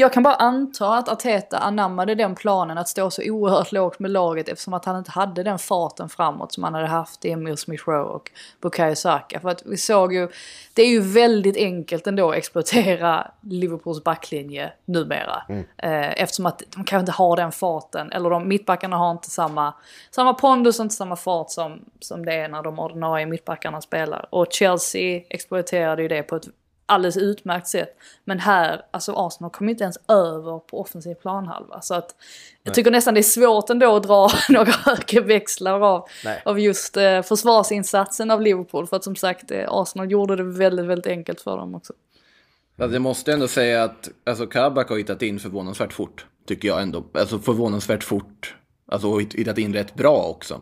[0.00, 4.10] jag kan bara anta att Arteta anammade den planen att stå så oerhört lågt med
[4.10, 7.56] laget eftersom att han inte hade den farten framåt som han hade haft i Emil
[7.56, 8.30] Smith Rowe och
[8.60, 9.40] Bukayo Saka.
[9.40, 10.28] För att vi såg ju,
[10.74, 15.42] det är ju väldigt enkelt ändå att exploatera Liverpools backlinje numera.
[15.48, 15.64] Mm.
[15.76, 19.74] Eh, eftersom att de kanske inte har den farten, eller de mittbackarna har inte samma,
[20.10, 24.26] samma pondus och inte samma fart som, som det är när de ordinarie mittbackarna spelar.
[24.30, 26.48] Och Chelsea exploaterade ju det på ett
[26.88, 27.96] alldeles utmärkt sätt.
[28.24, 31.80] Men här, alltså Arsenal kommer inte ens över på offensiv planhalva.
[31.80, 32.14] Så att
[32.62, 36.42] jag tycker nästan det är svårt ändå att dra några högre växlar av, Nej.
[36.44, 38.86] av just eh, försvarsinsatsen av Liverpool.
[38.86, 41.92] För att som sagt, eh, Arsenal gjorde det väldigt, väldigt enkelt för dem också.
[42.78, 46.26] Alltså, jag måste ändå säga att alltså, Kabak har hittat in förvånansvärt fort.
[46.46, 47.04] Tycker jag ändå.
[47.14, 48.54] Alltså förvånansvärt fort.
[48.92, 50.60] Alltså och hittat in rätt bra också.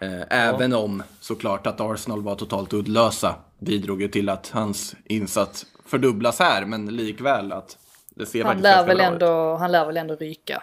[0.00, 3.34] Eh, även om såklart att Arsenal var totalt uddlösa.
[3.58, 6.64] Bidrog ju till att hans insats fördubblas här.
[6.64, 7.78] Men likväl att
[8.14, 9.12] det ser Han lär, väl bra ut.
[9.12, 10.62] ändå, han lär väl ändå ryka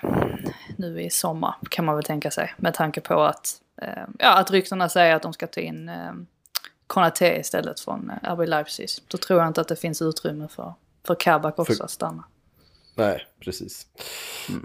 [0.78, 2.54] nu i sommar kan man väl tänka sig.
[2.58, 6.12] Med tanke på att, eh, ja, att ryktena säger att de ska ta in eh,
[6.88, 8.90] Konate istället från eh, RB Leipzig.
[9.08, 10.74] Då tror jag inte att det finns utrymme för,
[11.08, 12.24] för Kabak också För- att stanna.
[12.96, 13.88] Nej, precis.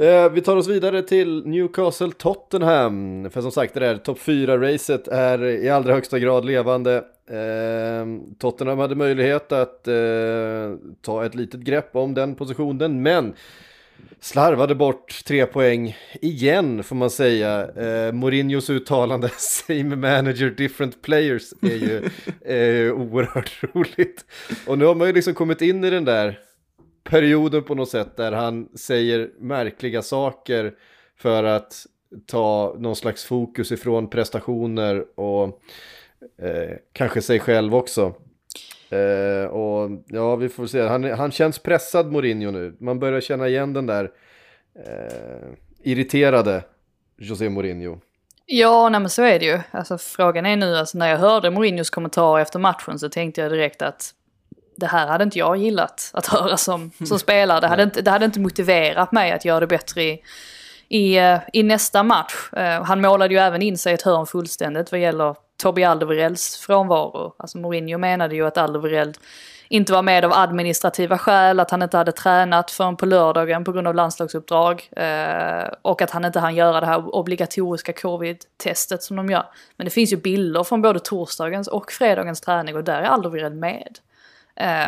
[0.01, 3.31] Eh, vi tar oss vidare till Newcastle Tottenham.
[3.31, 6.97] För som sagt, det där topp 4-racet är i allra högsta grad levande.
[7.31, 8.07] Eh,
[8.39, 9.95] Tottenham hade möjlighet att eh,
[11.03, 13.35] ta ett litet grepp om den positionen, men
[14.21, 17.71] slarvade bort tre poäng igen får man säga.
[17.77, 22.03] Eh, Mourinhos uttalande “Same manager, different players” är ju,
[22.55, 24.25] ju oerhört roligt.
[24.67, 26.39] Och nu har man ju liksom kommit in i den där
[27.09, 30.75] perioden på något sätt där han säger märkliga saker
[31.17, 31.87] för att
[32.27, 35.45] ta någon slags fokus ifrån prestationer och
[36.43, 38.15] eh, kanske sig själv också.
[38.91, 40.81] Eh, och ja, vi får se.
[40.81, 42.77] Han, han känns pressad Mourinho nu.
[42.81, 44.11] Man börjar känna igen den där
[44.87, 45.49] eh,
[45.83, 46.65] irriterade
[47.19, 47.99] José Mourinho.
[48.47, 49.61] Ja, nej men så är det ju.
[49.71, 53.51] Alltså frågan är nu, alltså när jag hörde Mourinhos kommentar efter matchen så tänkte jag
[53.51, 54.15] direkt att
[54.79, 57.61] det här hade inte jag gillat att höra som, som spelare.
[57.61, 60.23] Det hade, inte, det hade inte motiverat mig att göra det bättre i,
[60.89, 62.53] i, eh, i nästa match.
[62.53, 67.35] Eh, han målade ju även in sig ett hörn fullständigt vad gäller Toby Alderweirelds frånvaro.
[67.39, 69.19] Alltså Mourinho menade ju att Alderweireld
[69.69, 73.73] inte var med av administrativa skäl, att han inte hade tränat förrän på lördagen på
[73.73, 74.89] grund av landslagsuppdrag.
[74.97, 79.47] Eh, och att han inte hann göra det här obligatoriska covid-testet som de gör.
[79.77, 83.57] Men det finns ju bilder från både torsdagens och fredagens träning och där är Alderweireld
[83.57, 83.99] med.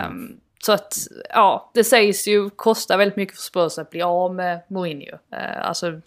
[0.07, 0.95] Um, så att,
[1.29, 5.13] ja, det sägs ju kosta väldigt mycket för Spurs att bli av med Mourinho.
[5.13, 6.01] Uh, alltså,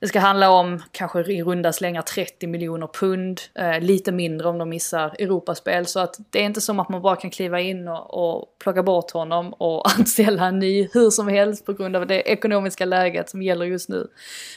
[0.00, 4.58] det ska handla om kanske i runda slängar 30 miljoner pund, eh, lite mindre om
[4.58, 5.86] de missar Europaspel.
[5.86, 8.82] Så att det är inte som att man bara kan kliva in och, och plocka
[8.82, 13.30] bort honom och anställa en ny hur som helst på grund av det ekonomiska läget
[13.30, 14.08] som gäller just nu.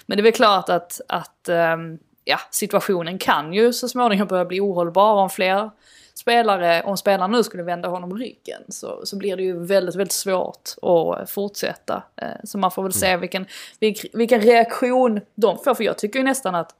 [0.05, 1.77] Men det är väl klart att, att eh,
[2.25, 5.69] ja, situationen kan ju så småningom börja bli ohållbar om fler
[6.19, 10.11] spelare, om spelarna nu skulle vända honom ryggen så, så blir det ju väldigt, väldigt
[10.11, 12.03] svårt att fortsätta.
[12.15, 13.45] Eh, Så man får väl se vilken,
[13.79, 15.75] vilk, vilken reaktion de får.
[15.75, 16.75] För jag tycker ju nästan att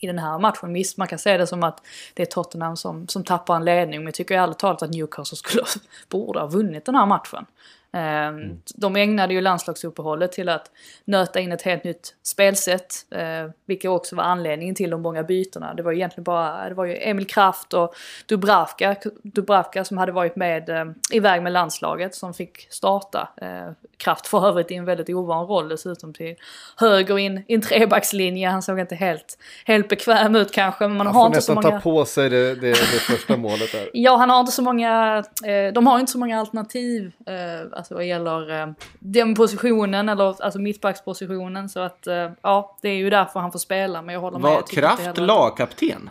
[0.00, 1.82] i den här matchen, visst man kan se det som att
[2.14, 4.00] det är Tottenham som, som tappar en ledning.
[4.00, 5.62] Men jag tycker ärligt talat att Newcastle skulle,
[6.08, 7.46] borde ha vunnit den här matchen.
[7.92, 8.32] Eh,
[8.74, 10.70] De ägnade ju landslagsuppehållet till att
[11.04, 12.94] nöta in ett helt nytt spelsätt.
[13.10, 15.74] Eh, vilket också var anledningen till de många bytena.
[15.74, 17.94] Det var ju egentligen bara, det var ju Emil Kraft och
[18.26, 23.28] Dubravka, Dubravka som hade varit med eh, iväg med landslaget som fick starta.
[23.36, 26.36] Eh, Kraft för övrigt i en väldigt ovan roll dessutom till
[26.76, 28.48] höger in i en trebackslinje.
[28.48, 30.88] Han såg inte helt, helt bekväm ut kanske.
[30.88, 31.80] Men man Han har får inte så nästan många...
[31.80, 33.88] ta på sig det, det, det första målet där.
[33.92, 35.24] Ja, han har inte så många,
[35.74, 37.12] de har inte så många alternativ
[37.78, 38.66] alltså vad gäller eh,
[38.98, 41.68] den positionen, eller alltså mittbackspositionen.
[41.68, 44.02] Så att eh, ja, det är ju därför han får spela.
[44.02, 44.42] Men jag håller med.
[44.42, 46.10] Var jag Kraft lagkapten?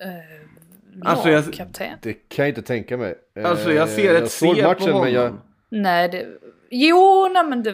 [0.00, 1.98] Eh, Alltså, jag- lagkapten?
[2.02, 3.14] Det kan jag inte tänka mig.
[3.44, 5.00] Alltså jag ser Eh, ett C på matchen, honom.
[5.00, 5.34] men jag...
[5.68, 6.26] Nej, det...
[6.70, 7.72] Jo, nej men det,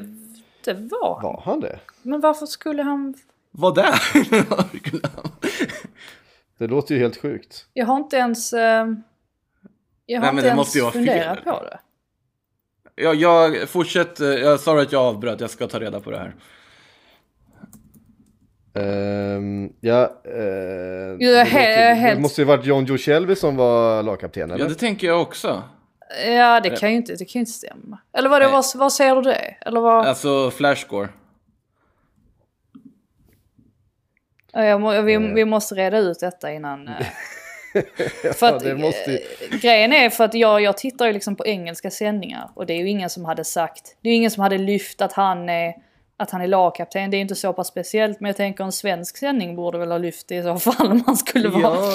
[0.64, 1.22] det var han.
[1.22, 1.78] Var han det?
[2.02, 3.14] Men varför skulle han...
[3.50, 3.94] Vad där?
[6.58, 7.66] Det låter ju helt sjukt.
[7.72, 8.52] Jag har inte ens...
[8.52, 8.86] Eh...
[10.06, 11.04] Jag har Nej, men inte det ens måste ju vara fel.
[11.06, 11.78] funderat på det.
[12.94, 14.38] ja, jag fortsätter.
[14.38, 15.40] Jag sa att jag avbröt.
[15.40, 16.34] Jag ska ta reda på det här.
[18.76, 24.02] Ehm, ja, eh, är det, helt- det måste ju varit John Joe Shelby som var
[24.02, 24.64] lagkapten, eller?
[24.64, 25.62] Ja, det tänker jag också.
[26.26, 27.98] Ja, det kan ju inte, det kan ju inte stämma.
[28.12, 29.56] Eller vad, det, vad, vad säger du det?
[29.60, 30.06] Eller vad?
[30.06, 31.08] Alltså flashscore.
[34.52, 35.20] Ja, jag må, vi, Eh.
[35.20, 36.90] vi måste reda ut detta innan...
[38.34, 39.18] För att, det måste ju-
[39.50, 42.72] eh, grejen är för att jag, jag tittar ju liksom på engelska sändningar och det
[42.72, 45.48] är ju ingen som hade sagt, det är ju ingen som hade lyft att han
[45.48, 45.74] är,
[46.16, 47.10] att han är lagkapten.
[47.10, 49.98] Det är inte så pass speciellt men jag tänker en svensk sändning borde väl ha
[49.98, 51.62] lyft det i så fall om han skulle vara.
[51.62, 51.92] Ja,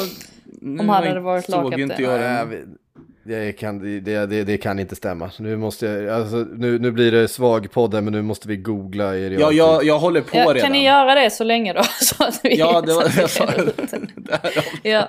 [0.62, 1.80] Om han hade varit lagkapten.
[1.82, 2.78] inte jag den.
[3.24, 5.32] Det, kan, det, det, det kan inte stämma.
[5.40, 8.58] Nu, måste jag, alltså, nu, nu blir det svag podd här, men nu måste vi
[8.58, 10.62] googla i Ja, jag, jag håller på Ja, redan.
[10.62, 11.84] kan ni göra det så länge då?
[12.02, 13.72] Så att vi Ja, det så var att vi jag sa det.
[14.16, 14.90] det.
[14.90, 15.08] Ja.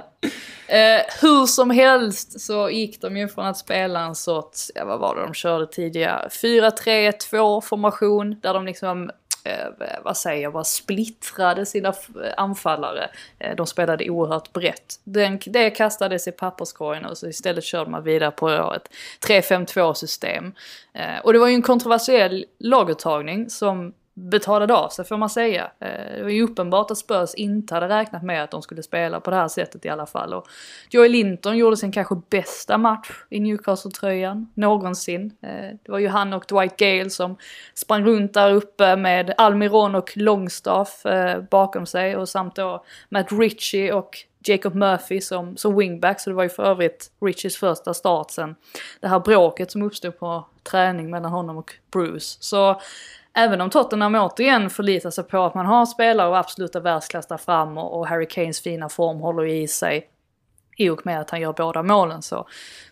[0.66, 5.00] Eh, hur som helst så gick de ju från att spela en sorts, ja vad
[5.00, 9.10] var det de körde tidigare, 4-3-2 formation där de liksom,
[9.44, 9.66] eh,
[10.04, 11.94] vad säger jag, bara splittrade sina
[12.36, 13.10] anfallare.
[13.38, 15.00] Eh, de spelade oerhört brett.
[15.04, 18.90] Den, det kastades i papperskorgen och så istället körde man vidare på ett
[19.28, 20.52] 3-5-2 system.
[20.92, 25.70] Eh, och det var ju en kontroversiell laguttagning som betalade av sig får man säga.
[25.80, 29.20] Eh, det var ju uppenbart att Spurs inte hade räknat med att de skulle spela
[29.20, 30.34] på det här sättet i alla fall.
[30.34, 30.46] Och
[30.90, 35.32] Joey Linton gjorde sin kanske bästa match i Newcastle-tröjan någonsin.
[35.42, 37.36] Eh, det var ju han och Dwight Gale som
[37.74, 43.32] sprang runt där uppe med Almiron och Longstaff eh, bakom sig och samt då Matt
[43.32, 47.94] Ritchie och Jacob Murphy som, som wingback, så det var ju för övrigt Richies första
[47.94, 48.54] start sen
[49.00, 52.36] det här bråket som uppstod på träning mellan honom och Bruce.
[52.40, 52.80] Så
[53.34, 57.36] även om Tottenham återigen förlitar sig på att man har spelare och absoluta världsklass där
[57.36, 60.10] fram och, och Harry Kanes fina form håller i sig
[60.76, 62.48] i och med att han gör båda målen så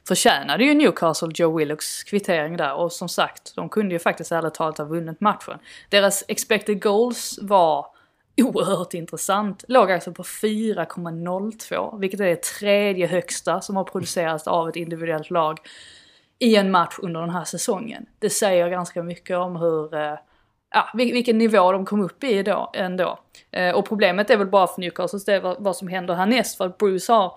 [0.09, 4.55] förtjänade ju Newcastle Joe Willocks kvittering där och som sagt, de kunde ju faktiskt ärligt
[4.55, 5.59] talat ha vunnit matchen.
[5.89, 7.87] Deras expected goals var
[8.37, 9.65] oerhört intressant.
[9.69, 15.31] Låg alltså på 4,02 vilket är det tredje högsta som har producerats av ett individuellt
[15.31, 15.59] lag
[16.39, 18.07] i en match under den här säsongen.
[18.19, 20.15] Det säger ganska mycket om hur, eh,
[20.71, 23.19] ja, vilken nivå de kom upp i då, ändå.
[23.51, 26.57] Eh, och problemet är väl bara för Newcastles det är vad, vad som händer härnäst.
[26.57, 27.33] För att Bruce har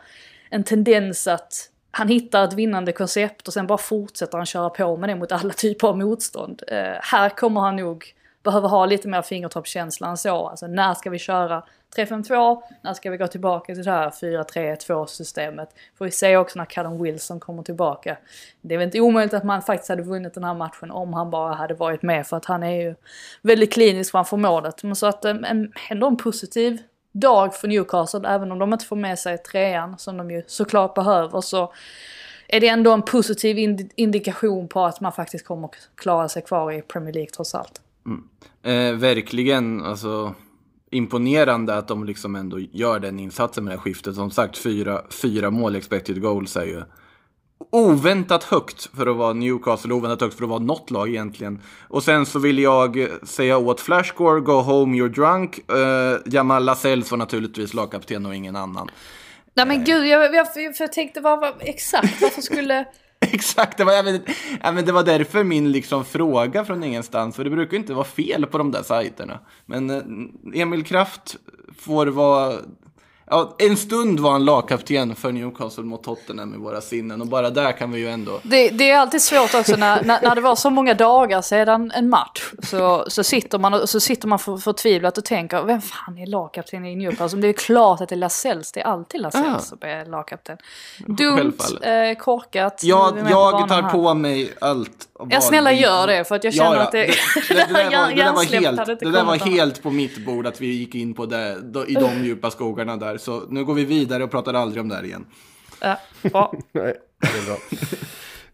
[0.50, 1.54] en tendens att
[1.91, 5.32] han hittar ett vinnande koncept och sen bara fortsätter han köra på med det mot
[5.32, 6.63] alla typer av motstånd.
[6.67, 10.47] Eh, här kommer han nog Behöver ha lite mer fingertoppskänsla än så.
[10.47, 11.63] Alltså när ska vi köra
[11.95, 12.62] 3-5-2?
[12.82, 15.69] När ska vi gå tillbaka till det här 4-3-2 systemet?
[15.97, 18.17] Får vi se också när Callum Wilson kommer tillbaka.
[18.62, 21.30] Det är väl inte omöjligt att man faktiskt hade vunnit den här matchen om han
[21.30, 22.95] bara hade varit med för att han är ju
[23.41, 24.84] väldigt klinisk framför målet.
[24.84, 28.86] Men så att eh, en, ändå en positiv dag för Newcastle, även om de inte
[28.86, 31.73] får med sig trean som de ju såklart behöver så
[32.47, 33.58] är det ändå en positiv
[33.95, 37.82] indikation på att man faktiskt kommer att klara sig kvar i Premier League trots allt.
[38.64, 40.36] Eh, verkligen, alltså
[40.92, 44.16] imponerande att de liksom ändå gör den insatsen med det här skiftet.
[44.16, 46.84] Som sagt, fyra, fyra mål expected goals är ju
[47.72, 51.62] oväntat högt för att vara Newcastle, oväntat högt för att vara något lag egentligen.
[51.88, 55.60] Och sen så vill jag säga åt Flashcore, go home you're drunk.
[55.72, 58.90] Uh, Jamal Lascelles var naturligtvis lagkapten och ingen annan.
[59.54, 62.86] Nej men gud, jag, jag, för jag tänkte vad, vad, exakt varför skulle...
[63.34, 64.21] Exakt, det var, jag vet,
[64.63, 67.36] jag vet, det var därför min liksom fråga från ingenstans.
[67.36, 69.39] För det brukar inte vara fel på de där sajterna.
[69.65, 71.36] Men eh, Emil Kraft
[71.77, 72.57] får vara...
[73.32, 77.22] Ja, en stund var han lagkapten för Newcastle mot Tottenham i våra sinnen.
[77.22, 78.39] Och bara där kan vi ju ändå...
[78.44, 81.91] Det, det är alltid svårt också när, när, när det var så många dagar sedan
[81.96, 82.52] en match.
[82.63, 86.28] Så, så sitter man, och- så sitter man för, förtvivlat och tänker, vem fan är
[86.28, 87.41] lagkapten i Newcastle?
[87.41, 90.58] Det är klart att det är Lascelles, det är alltid Lascelles som är lagkapten.
[91.08, 92.84] Dumt, eh, korkat.
[92.84, 95.08] Jag, jag tar på mig allt.
[95.29, 97.05] Ja snälla gör det för att jag känner att det...
[97.49, 100.47] Det, det, där var, det där var, helt, det där var helt på mitt bord
[100.47, 101.57] att vi gick in på det,
[101.88, 103.17] i de djupa skogarna där.
[103.17, 105.25] Så nu går vi vidare och pratar aldrig om det här igen.
[105.81, 106.53] Ja, bra.
[106.71, 107.57] Nej, det är bra.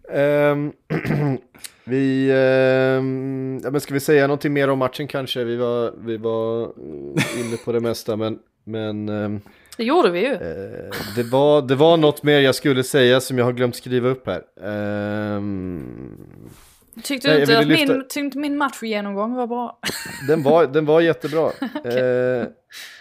[0.10, 0.72] Ehm,
[1.84, 5.44] vi, ehm, ja, men ska vi säga någonting mer om matchen kanske?
[5.44, 9.42] Vi var, vi var eh, inne på det mesta, men, men ehm,
[9.78, 10.34] Det gjorde vi ju.
[10.34, 14.10] eh, det, var, det var något mer jag skulle säga som jag har glömt skriva
[14.10, 14.42] upp här.
[14.64, 16.18] Ehm,
[17.04, 19.80] Tyckte du inte att lyfta- min, tyckte min matchgenomgång var bra?
[20.28, 21.52] den, var, den var jättebra.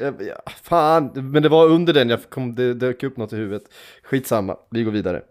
[0.01, 3.37] Eh, ja, fan, men det var under den jag kom, det dök upp något i
[3.37, 3.63] huvudet.
[4.03, 5.23] Skitsamma, vi går vidare.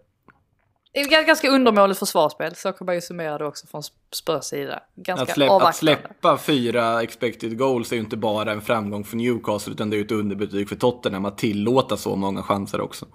[0.96, 3.82] Det är ett ganska undermåligt försvarsspel, så kan man ju summera det också från
[4.12, 4.82] Spurs sida.
[4.94, 9.16] Ganska Att, släpp, att släppa fyra expected goals är ju inte bara en framgång för
[9.16, 13.06] Newcastle utan det är ju ett underbetyg för Tottenham att tillåta så många chanser också.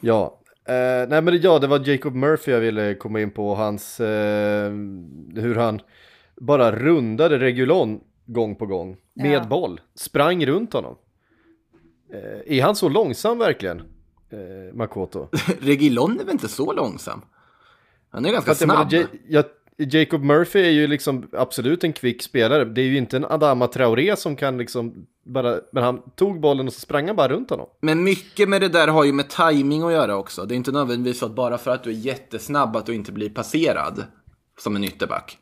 [0.00, 3.54] Ja, eh, nej men det, ja, det var Jacob Murphy jag ville komma in på.
[3.54, 4.70] Hans, eh,
[5.34, 5.80] hur han
[6.40, 9.44] bara rundade Regulon gång på gång med Ja.
[9.44, 9.80] boll.
[9.94, 10.96] Sprang runt honom.
[12.12, 13.82] Eh, är han så långsam verkligen,
[14.36, 15.28] eh, Makoto?
[15.60, 17.22] Regilon är väl inte så långsam?
[18.10, 18.92] Han är ganska jag, snabb.
[18.92, 19.44] Ja- jag,
[19.78, 22.64] Jacob Murphy är ju liksom absolut en kvick spelare.
[22.64, 26.66] Det är ju inte en Adama Traoré som kan liksom bara, men han tog bollen
[26.66, 27.66] och så sprang han bara runt honom.
[27.80, 30.44] Men mycket med det där har ju med timing att göra också.
[30.44, 33.12] Det är inte nödvändigtvis så att bara för att du är jättesnabb att du inte
[33.12, 34.04] blir passerad
[34.58, 35.38] som en ytterback.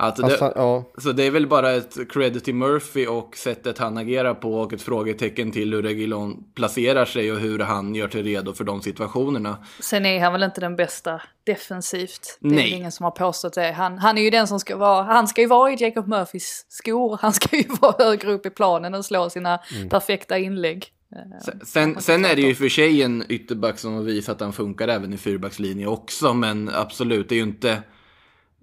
[0.00, 3.78] Alltså det, han, ja, Så det är väl bara ett credit till Murphy och sättet
[3.78, 8.08] han agerar på och ett frågetecken till hur Reguilon placerar sig och hur han gör
[8.08, 9.56] sig redo för de situationerna.
[9.80, 12.38] Sen är han väl inte den bästa defensivt.
[12.40, 12.70] Det är Nej.
[12.70, 13.72] ingen som har påstått det.
[13.72, 16.66] Han, han är ju den som ska vara, han ska ju vara i Jacob Murphys
[16.68, 17.18] skor.
[17.22, 19.58] Han ska ju vara högre upp i planen och slå sina
[19.90, 20.86] perfekta inlägg.
[21.16, 24.02] Eh, Sen, sen, sen är det ju i och för sig en ytterback som har
[24.02, 27.82] visat att han funkar även i fyrbackslinje också, men absolut, det är ju inte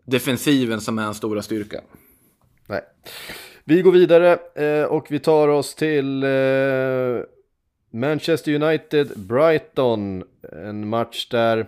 [0.06, 1.82] defensiven som är hans stora styrka.
[2.68, 2.82] nej.
[3.68, 6.30] Vi går vidare eh, och vi tar oss till eh,
[7.92, 10.24] Manchester United Brighton.
[10.66, 11.68] En match där,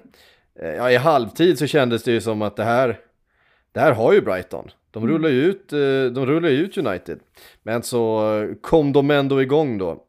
[0.59, 2.99] eh, ja i halvtid så kändes det ju som att det här,
[3.71, 4.69] det här har ju Brighton.
[4.91, 5.69] De rullar ju ut,
[6.13, 7.19] de rullar ut United.
[7.63, 10.03] Men så kom de ändå igång då.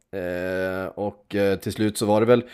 [0.95, 2.45] Och till slut så var det väl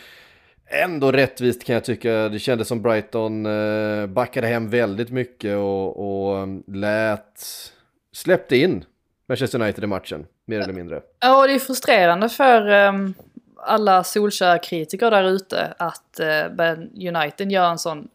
[0.67, 2.29] ändå rättvist kan jag tycka.
[2.29, 7.45] Det kändes som Brighton eh, backade hem väldigt mycket och, och lät,
[8.13, 8.85] släppte in
[9.29, 11.03] Manchester United i matchen, mer eller mindre.
[11.21, 13.15] Ja, det är frustrerande för ehm,
[13.57, 18.09] alla Solskjaer-kritiker där ute att uh, United gör en sån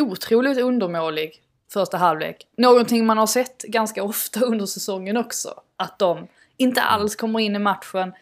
[0.00, 1.42] otroligt undermålig
[1.72, 2.46] första halvlek.
[2.56, 5.54] Någonting man har sett ganska ofta under säsongen också.
[5.76, 6.26] Att de
[6.56, 8.12] inte alls kommer in i matchen.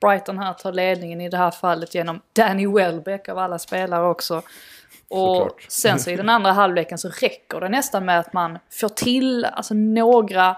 [0.00, 4.42] Brighton här tar ledningen i det här fallet genom Danny Welbeck av alla spelare också.
[5.08, 5.66] Och Såklart.
[5.68, 9.44] sen så i den andra halvleken så räcker det nästan med att man får till
[9.44, 10.56] alltså några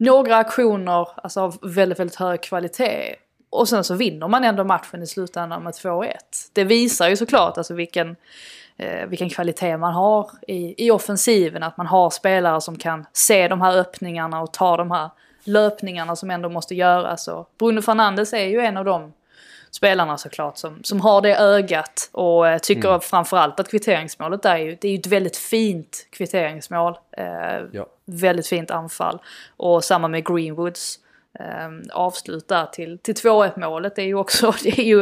[0.00, 3.16] några aktioner alltså av väldigt, väldigt hög kvalitet.
[3.50, 6.12] Och sen så vinner man ändå matchen i slutändan med 2-1.
[6.52, 8.16] Det visar ju såklart alltså vilken,
[8.76, 11.62] eh, vilken kvalitet man har i, i offensiven.
[11.62, 15.10] Att man har spelare som kan se de här öppningarna och ta de här
[15.44, 17.28] löpningarna som ändå måste göras.
[17.28, 19.12] Och Bruno Fernandes är ju en av de
[19.70, 24.76] spelarna såklart som, som har det ögat och eh, tycker framförallt att kvitteringsmålet är ju,
[24.80, 26.98] det är ju ett väldigt fint kvitteringsmål.
[27.16, 27.24] Eh,
[27.72, 27.86] Ja.
[28.04, 29.18] Väldigt fint anfall.
[29.56, 30.98] Och samma med Greenwoods
[31.38, 35.00] eh, avslut där till, till 2-1 målet är ju också, det är ju,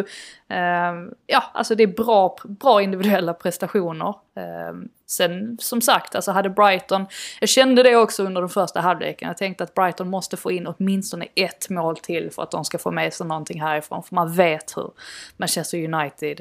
[0.49, 4.15] eh, ja alltså det är bra, bra individuella prestationer.
[4.37, 4.75] Eh,
[5.07, 7.07] sen som sagt, alltså hade Brighton,
[7.41, 10.67] jag kände det också under den första halvleken, jag tänkte att Brighton måste få in
[10.67, 14.33] åtminstone ett mål till för att de ska få med sig någonting härifrån, för man
[14.33, 14.91] vet hur
[15.37, 16.41] Manchester United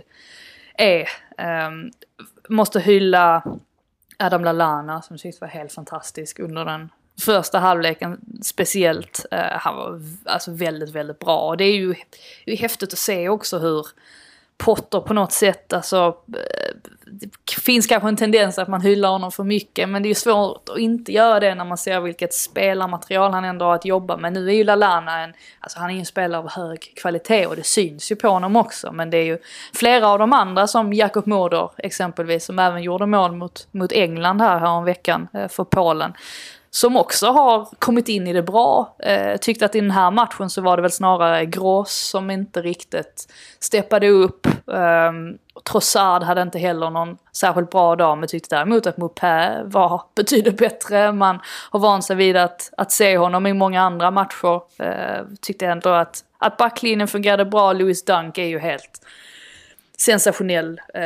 [0.74, 1.02] är.
[1.38, 1.70] Eh,
[2.50, 3.44] måste hylla
[4.20, 6.90] Adam Lallana som tyckte var helt fantastisk under den
[7.22, 9.26] första halvleken speciellt.
[9.32, 11.40] Eh, han var alltså väldigt, väldigt bra.
[11.40, 11.94] Och det är ju,
[12.46, 13.88] det är ju häftigt att se också hur
[14.58, 16.16] Potter på något sätt, alltså
[17.12, 17.30] det
[17.62, 20.70] finns kanske en tendens att man hyllar honom för mycket men det är ju svårt
[20.70, 24.34] att inte göra det när man ser vilket spelarmaterial han ändå har att jobba med.
[24.34, 27.56] Nu är ju Lalana en, alltså han är ju en spelare av hög kvalitet och
[27.56, 29.38] det syns ju på honom också men det är ju
[29.74, 34.42] flera av de andra som Jakob Moder exempelvis som även gjorde mål mot, mot England
[34.42, 36.14] här, här om veckan eh, för Polen
[36.78, 38.96] som också har kommit in i det bra.
[39.00, 42.62] Eh, tyckte att i den här matchen så var det väl snarare Grås som inte
[42.62, 44.48] riktigt steppade upp.
[44.72, 45.12] Eh,
[45.64, 50.58] Trossard hade inte heller någon särskilt bra dag men tyckte däremot att Mopé var betydligt
[50.58, 51.12] bättre.
[51.12, 51.40] Man
[51.72, 54.62] har vant sig vid att, att se honom i många andra matcher.
[54.80, 57.74] Eh, tyckte ändå att, att backlinjen fungerade bra.
[57.74, 59.02] Louis Dunk är ju helt
[59.98, 60.82] sensationell.
[60.94, 61.04] Eh,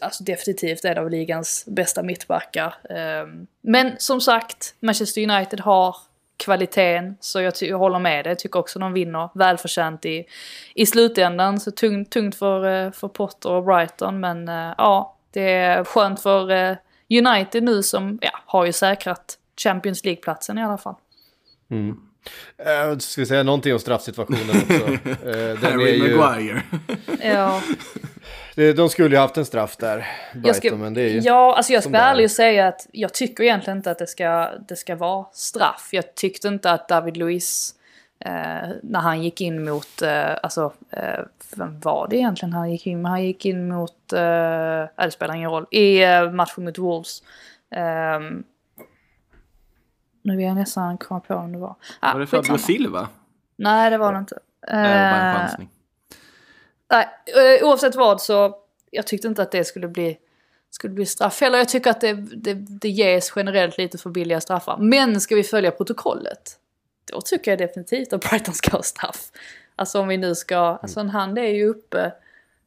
[0.00, 2.74] alltså definitivt en av ligans bästa mittbackar.
[2.90, 3.26] Eh,
[3.60, 5.96] men som sagt, Manchester United har
[6.36, 8.30] kvaliteten, så jag, jag håller med dig.
[8.30, 10.24] Jag tycker också de vinner välförtjänt i,
[10.74, 11.60] i slutändan.
[11.60, 16.20] Så tungt, tungt för, eh, för Potter och Brighton, men eh, ja, det är skönt
[16.20, 16.76] för eh,
[17.10, 20.94] United nu som ja, har ju säkrat Champions League-platsen i alla fall.
[21.70, 22.11] Mm.
[22.58, 24.72] Eh, ska vi säga någonting om straffsituationen också?
[25.28, 26.62] Är Harry ju, Maguire.
[27.22, 27.62] Ja.
[28.76, 29.96] de skulle ju haft en straff där,
[30.32, 31.18] Brighton, Jag ska, men det är ju...
[31.18, 34.06] ja, alltså jag ska vara ärlig och säga att jag tycker egentligen inte att det
[34.06, 35.88] ska, det ska vara straff.
[35.92, 37.74] Jag tyckte inte att David Luiz,
[38.24, 41.20] eh, när han gick in mot, eh, alltså, eh,
[41.56, 43.10] vem var det egentligen han gick in med?
[43.10, 47.22] Han gick in mot, eh, det spelar ingen roll, i eh, matchen mot Wolves.
[47.74, 48.44] Ehm,
[50.22, 51.74] nu vill jag nästan komma på vem det var.
[52.00, 52.58] Ah, Var det Fabio.
[52.58, 53.08] Silva?
[53.56, 54.38] Nej, det var det inte.
[54.72, 55.68] Nej, det var en Eh, chansning.
[56.90, 57.08] Nej,
[57.60, 58.54] eh, oavsett vad så
[58.90, 60.18] jag tyckte inte att det skulle bli,
[60.70, 61.42] skulle bli straff.
[61.42, 64.76] Eller jag tycker att det, det, det ges generellt lite för billiga straffar.
[64.78, 66.58] Men ska vi följa protokollet,
[67.12, 69.30] då tycker jag definitivt att Brighton ska ha straff.
[69.76, 72.12] Alltså om vi nu ska, alltså en hand är ju uppe.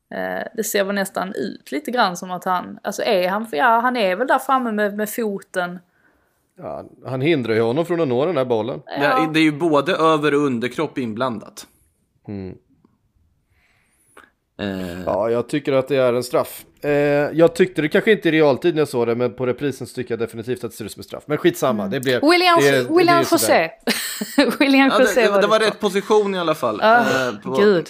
[0.10, 3.80] Eh, det ser väl nästan ut lite grann som att han, alltså är han, ja
[3.80, 5.80] han är väl där framme med, med foten
[6.58, 8.82] ja, han hindrar ju honom från att nå den här bollen.
[8.86, 11.68] Det, det är ju både över och underkropp inblandat.
[14.60, 16.66] Eh, Ja, jag tycker att det är en straff.
[16.82, 16.92] Eh,
[17.34, 19.94] jag tyckte det kanske inte i realtid när jag såg det, men på reprisen så
[19.96, 21.24] tycker jag definitivt att det ser ut som en straff.
[21.28, 22.22] Men skitsamma, det blev...
[22.22, 23.72] William, det, det William sådär.
[24.38, 24.58] José.
[24.60, 25.66] William ja, José det, det, det var det.
[25.66, 26.82] rätt position i alla fall.
[26.82, 27.86] Eh, på- Gud.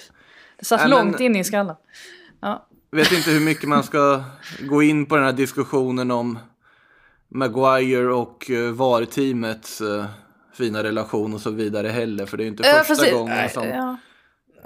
[0.59, 1.76] Det satt men- långt in i skallen.
[2.41, 2.68] Ja.
[2.91, 4.24] vet inte hur mycket man ska
[4.70, 6.39] gå in på den här diskussionen om
[7.36, 10.06] Maguire och uh, VAR-teamets eh,
[10.54, 12.26] fina relation och så vidare heller.
[12.26, 13.14] För det är ju inte första precis.
[13.14, 13.68] gången som...
[13.68, 13.98] Ja.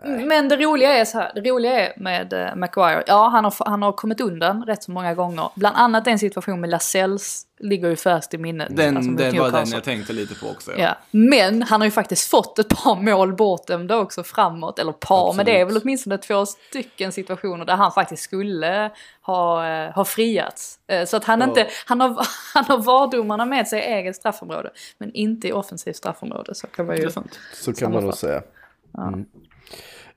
[0.03, 3.69] Men det roliga är så här, det roliga är med uh, Maguire, ja han har,
[3.69, 5.49] han har kommit undan rätt så många gånger.
[5.55, 8.67] Bland annat en situation med Lasells ligger ju färskt i minnet.
[8.75, 10.71] Den, alltså det var den jag tänkte lite på också.
[10.71, 10.77] Ja.
[10.77, 10.95] Ja.
[11.11, 14.79] Men han har ju faktiskt fått ett par mål bortdömda också framåt.
[14.79, 18.91] Eller par, men det är väl åtminstone två stycken situationer där han faktiskt skulle
[19.21, 20.79] ha, eh, ha friats.
[20.87, 24.69] Eh, så att han inte, han har, han har vardomarna med sig i eget straffområde.
[24.97, 26.55] Men inte i offensivt straffområde.
[26.55, 27.09] Så kan man ju...
[27.53, 28.41] Så kan man nog säga.
[28.97, 29.25] Mm.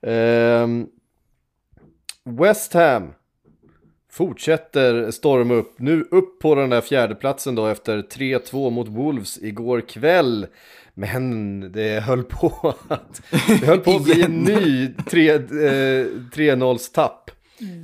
[0.01, 0.87] Ehm,
[2.25, 3.13] West Ham
[4.11, 5.79] fortsätter storma upp.
[5.79, 10.47] Nu upp på den där fjärdeplatsen då efter 3-2 mot Wolves igår kväll.
[10.93, 15.39] Men det höll på att, det höll på att bli en ny 3, eh,
[16.33, 17.31] 3-0-tapp.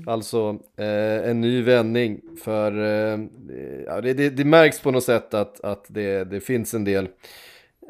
[0.07, 3.19] Alltså eh, en ny vändning för eh,
[3.85, 7.07] ja, det, det, det märks på något sätt att, att det, det finns en del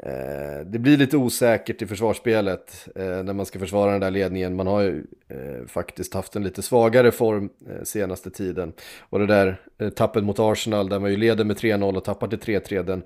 [0.02, 4.56] Eh, det blir lite osäkert i försvarsspelet eh, när man ska försvara den där ledningen.
[4.56, 8.72] Man har ju eh, faktiskt haft en lite svagare form eh, senaste tiden.
[9.00, 12.28] Och det där eh, tappet mot Arsenal där man ju leder med 3-0 och tappar
[12.28, 12.82] till 3-3.
[12.82, 13.02] Den,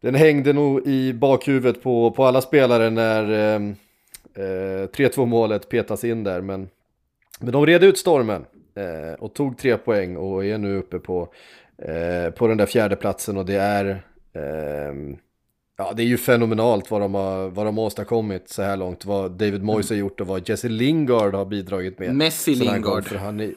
[0.00, 3.62] den hängde nog i bakhuvudet på, på alla spelare när eh,
[4.44, 6.40] eh, 3-2 målet petas in där.
[6.40, 6.68] Men,
[7.40, 11.32] men de red ut stormen eh, och tog tre poäng och är nu uppe på,
[11.78, 14.02] eh, på den där fjärde platsen och det är
[14.32, 15.16] ehm,
[15.80, 19.04] Ja, det är ju fenomenalt vad de har, vad de har åstadkommit så här långt.
[19.04, 22.14] Vad David Moyes har gjort och vad Jesse Lingard har bidragit med.
[22.14, 23.04] Messi Lingard.
[23.04, 23.54] För han är...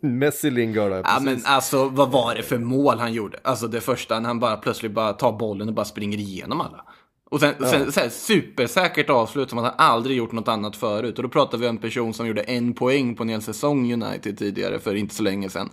[0.06, 1.24] Messi Lingard, ja, Ja precis.
[1.24, 3.38] men alltså vad var det för mål han gjorde?
[3.42, 6.84] Alltså det första när han bara plötsligt bara tar bollen och bara springer igenom alla.
[7.30, 11.16] Och sen, sen så här, supersäkert avslut som att han aldrig gjort något annat förut.
[11.16, 13.92] Och då pratar vi om en person som gjorde en poäng på en hel säsong
[13.92, 15.70] United tidigare för inte så länge sedan.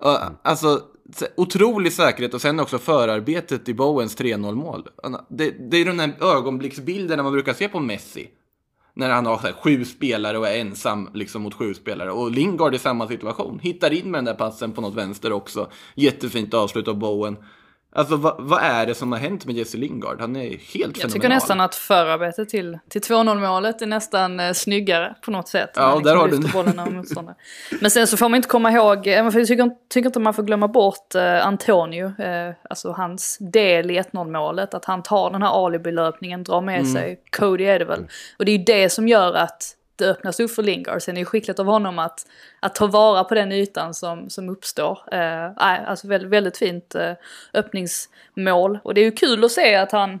[0.00, 0.80] Och, Alltså
[1.14, 4.88] så- otrolig säkerhet och sen också förarbetet i Bowens 3-0 mål.
[5.28, 8.28] Det, det är de här ögonblicksbilderna man brukar se på Messi.
[8.94, 12.10] När han har så här, sju spelare och är ensam liksom, mot sju spelare.
[12.12, 13.58] Och Lingard i samma situation.
[13.62, 15.70] Hittar in med den där passen på något vänster också.
[15.94, 17.36] Jättefint avslut av Bowen.
[17.96, 20.20] Alltså vad, vad är det som har hänt med Jesse Lingard?
[20.20, 21.00] Han är helt fenomenal.
[21.02, 25.48] Jag tycker nästan att förarbetet till, till 2-0 målet är nästan eh, snyggare på något
[25.48, 25.70] sätt.
[25.74, 27.36] Ja, där har du- bollen av motståndare.
[27.80, 30.42] Men sen så får man inte komma ihåg, eh, jag tycker, tycker inte man får
[30.42, 34.74] glömma bort eh, Antonio, eh, alltså hans del i 1-0 målet.
[34.74, 36.92] Att han tar den här alibi-löpningen, drar med Mm.
[36.92, 38.06] sig Cody är det väl.
[38.38, 41.02] Och det är ju det som gör att det öppnas upp för Lingard.
[41.02, 42.26] Sen är det skickligt av honom att,
[42.60, 44.98] att ta vara på den ytan som, som uppstår.
[45.12, 47.12] Eh, alltså väldigt, väldigt fint eh,
[47.54, 48.78] öppningsmål.
[48.82, 50.20] Och det är ju kul att se att han,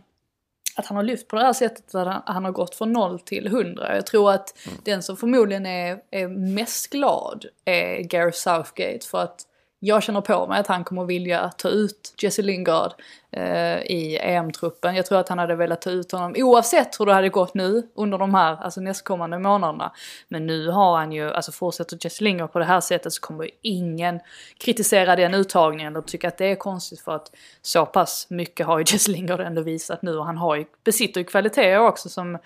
[0.76, 3.20] att han har lyft på det här sättet att han, han har gått från 0
[3.20, 3.94] till 100.
[3.94, 9.46] Jag tror att den som förmodligen är, är mest glad är Gareth Southgate för att
[9.78, 12.92] jag känner på mig att han kommer vilja ta ut Jesse Lingard
[13.32, 14.96] Eh, i EM-truppen.
[14.96, 17.88] Jag tror att han hade velat ta ut honom oavsett hur det hade gått nu
[17.94, 19.92] under de här alltså nästkommande månaderna.
[20.28, 23.44] Men nu har han ju, alltså fortsätter Jess Lingard på det här sättet så kommer
[23.44, 24.20] ju ingen
[24.58, 27.30] kritisera den uttagningen och tycka att det är konstigt för att
[27.62, 31.20] så pass mycket har ju Jess Lingard ändå visat nu och han har ju, besitter
[31.20, 32.38] ju kvaliteter också som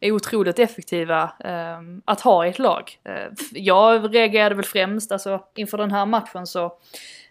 [0.00, 2.98] är otroligt effektiva eh, att ha i ett lag.
[3.04, 6.72] Eh, jag reagerade väl främst, alltså inför den här matchen så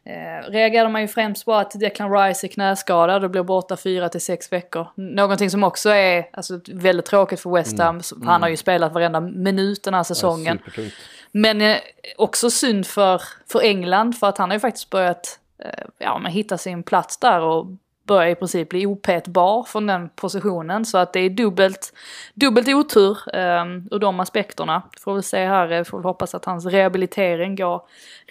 [0.09, 4.09] Eh, reagerade man ju främst på att Declan Rice är knäskadad och blir borta fyra
[4.09, 4.87] till sex veckor.
[4.95, 8.01] Någonting som också är alltså, väldigt tråkigt för West Ham.
[8.25, 10.57] Han har ju spelat varenda minut den här säsongen.
[10.57, 10.93] Supertungt.
[11.31, 11.77] Men eh,
[12.17, 16.31] också synd för, för England för att han har ju faktiskt börjat eh, ja, men
[16.31, 17.65] hitta sin plats där och
[18.07, 20.85] börjar i princip bli opetbar från den positionen.
[20.85, 21.93] Så att det är dubbelt,
[22.33, 24.83] dubbelt otur eh, ur de aspekterna.
[24.99, 27.81] Får vi se här, eh, får vi hoppas att hans rehabilitering går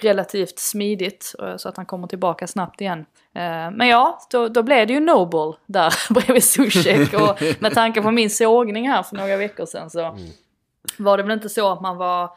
[0.01, 2.99] relativt smidigt eh, så att han kommer tillbaka snabbt igen.
[3.35, 8.03] Eh, men ja, då, då blev det ju Noble där bredvid Zuzek och med tanke
[8.03, 10.17] på min sågning här för några veckor sedan så
[10.99, 12.31] var det väl inte så att man var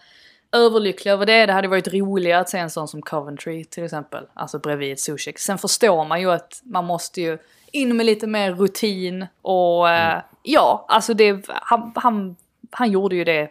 [0.52, 1.46] överlycklig över det.
[1.46, 4.24] Det hade varit roligare att se en sån som Coventry till exempel.
[4.34, 5.40] Alltså bredvid Zuzek.
[5.40, 7.38] Sen förstår man ju att man måste ju
[7.72, 12.36] in med lite mer rutin och eh, ja, alltså det, han, han,
[12.72, 13.50] han gjorde ju det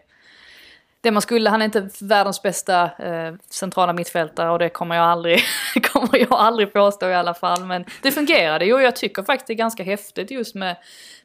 [1.00, 5.04] det man skulle, han är inte världens bästa eh, centrala mittfältare och det kommer jag
[5.04, 5.40] aldrig,
[5.92, 7.64] kommer jag aldrig påstå i alla fall.
[7.64, 10.76] Men det fungerade ju och jag tycker faktiskt det är ganska häftigt just med,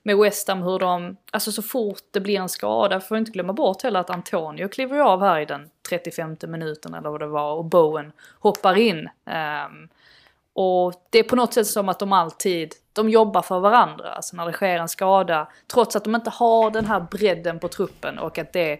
[0.04, 3.54] med West Ham hur de, alltså så fort det blir en skada, får inte glömma
[3.54, 7.54] bort heller att Antonio kliver av här i den 35 minuten eller vad det var
[7.54, 9.10] och Bowen hoppar in.
[9.26, 9.90] Um,
[10.56, 14.12] och det är på något sätt som att de alltid, de jobbar för varandra.
[14.12, 17.68] Alltså när det sker en skada, trots att de inte har den här bredden på
[17.68, 18.80] truppen och att det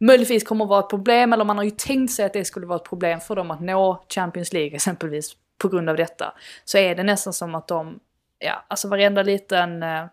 [0.00, 2.66] möjligtvis kommer att vara ett problem, eller man har ju tänkt sig att det skulle
[2.66, 6.34] vara ett problem för dem att nå Champions League exempelvis på grund av detta.
[6.64, 8.00] Så är det nästan som att de,
[8.38, 10.04] ja, alltså varenda liten eh,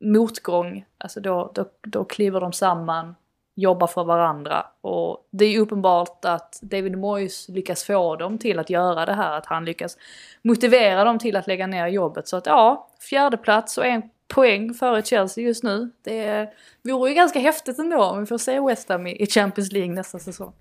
[0.00, 3.14] motgång, alltså då, då, då kliver de samman,
[3.54, 4.66] jobbar för varandra.
[4.80, 9.38] Och det är uppenbart att David Moyes lyckas få dem till att göra det här,
[9.38, 9.96] att han lyckas
[10.42, 12.28] motivera dem till att lägga ner jobbet.
[12.28, 15.90] Så att ja, fjärde plats och en poäng före Chelsea just nu.
[16.02, 16.48] Det
[16.82, 20.18] vore ju ganska häftigt ändå om vi får se West Ham i Champions League nästa
[20.18, 20.52] säsong.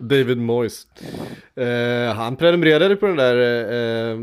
[0.00, 0.86] David Moyes.
[1.54, 4.18] Eh, han prenumererade på den där eh,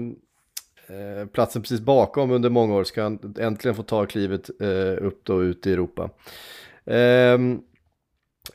[0.87, 2.83] eh, platsen precis bakom under många år.
[2.83, 6.09] Ska han äntligen få ta klivet eh, upp och ut i Europa.
[6.85, 7.61] Ehm,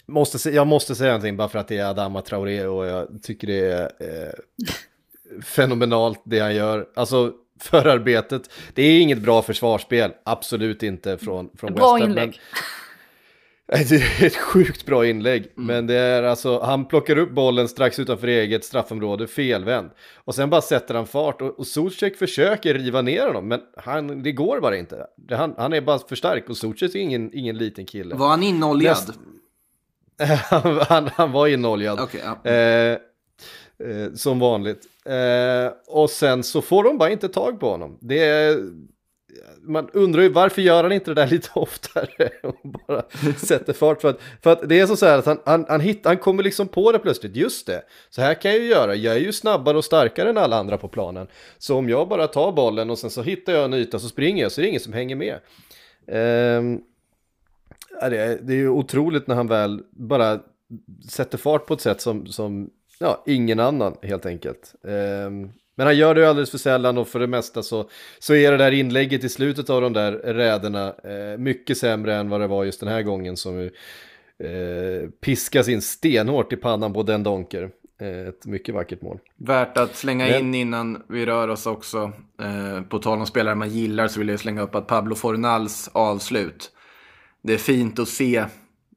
[0.07, 3.47] måste, jag måste säga någonting bara för att det är Adama Traoré och jag tycker
[3.47, 4.33] det är eh,
[5.43, 6.89] fenomenalt det han gör.
[6.95, 7.33] Alltså
[7.71, 8.43] förarbetet.
[8.75, 12.41] Det är inget bra försvarsspel, absolut inte från, från Bra West Ham, inlägg.
[13.73, 15.67] Men, det är ett sjukt bra inlägg, Mm.
[15.67, 19.91] men det är alltså, han plockar upp bollen strax utanför eget straffområde, felvänd.
[20.15, 24.23] Och sen bara sätter han fart och, och Zuzek försöker riva ner honom, men han,
[24.23, 25.07] det går bara inte.
[25.17, 28.15] Det, han, han är bara för stark och Zuzek är ingen, ingen liten kille.
[28.15, 28.97] Var han inoljad?
[28.97, 29.19] Näst-
[30.51, 32.01] han, han, han var inoljad.
[32.01, 32.51] Okej, ja.
[32.51, 32.99] Eh,
[33.81, 34.87] eh, som vanligt.
[35.05, 37.99] Eh, och sen så får de bara inte tag på honom.
[38.01, 38.59] Det är,
[39.63, 42.57] man undrar ju varför gör han inte det där lite oftare och
[42.89, 43.03] bara
[43.37, 44.01] sätter fart.
[44.01, 46.17] För att, för att det är så, så här att han, han, han, hit, han
[46.17, 49.21] kommer liksom på det plötsligt, just det, så här kan jag ju göra, jag är
[49.21, 51.27] ju snabbare och starkare än alla andra på planen.
[51.59, 54.43] Så om jag bara tar bollen och sen så hittar jag en yta så springer
[54.43, 55.35] jag så är det ingen som hänger med.
[56.07, 56.63] Eh,
[58.11, 60.41] det, är, det är ju otroligt när han väl bara
[61.09, 62.71] sätter fart på ett sätt som, som
[63.01, 64.75] ja, ingen annan helt enkelt.
[64.89, 67.89] Ehm, men han gör det ju alldeles för sällan och för det mesta så,
[68.19, 72.29] så är det där inlägget i slutet av de där räderna eh, mycket sämre än
[72.29, 73.71] vad det var just den här gången som ju,
[74.39, 77.71] eh, piskas in stenhårt i pannan på den Donker.
[78.01, 79.19] Eh, ett mycket vackert mål.
[79.37, 82.13] Värt att slänga Men- in innan vi rör oss också.
[82.43, 85.91] Eh, på tal om spelare man gillar så vill jag slänga upp att Pablo Fornals
[85.93, 86.71] avslut.
[87.43, 88.45] Det är fint att se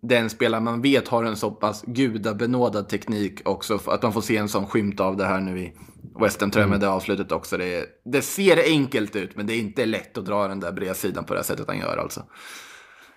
[0.03, 3.79] den spelare man vet har en så pass gudabenådad teknik också.
[3.85, 5.73] Att man får se en sån skymt av det här nu i
[6.19, 7.57] Western tror jag med det avslutet också.
[7.57, 10.71] Det, är, det ser enkelt ut men det är inte lätt att dra den där
[10.71, 12.23] bredsidan på det här sättet han gör alltså.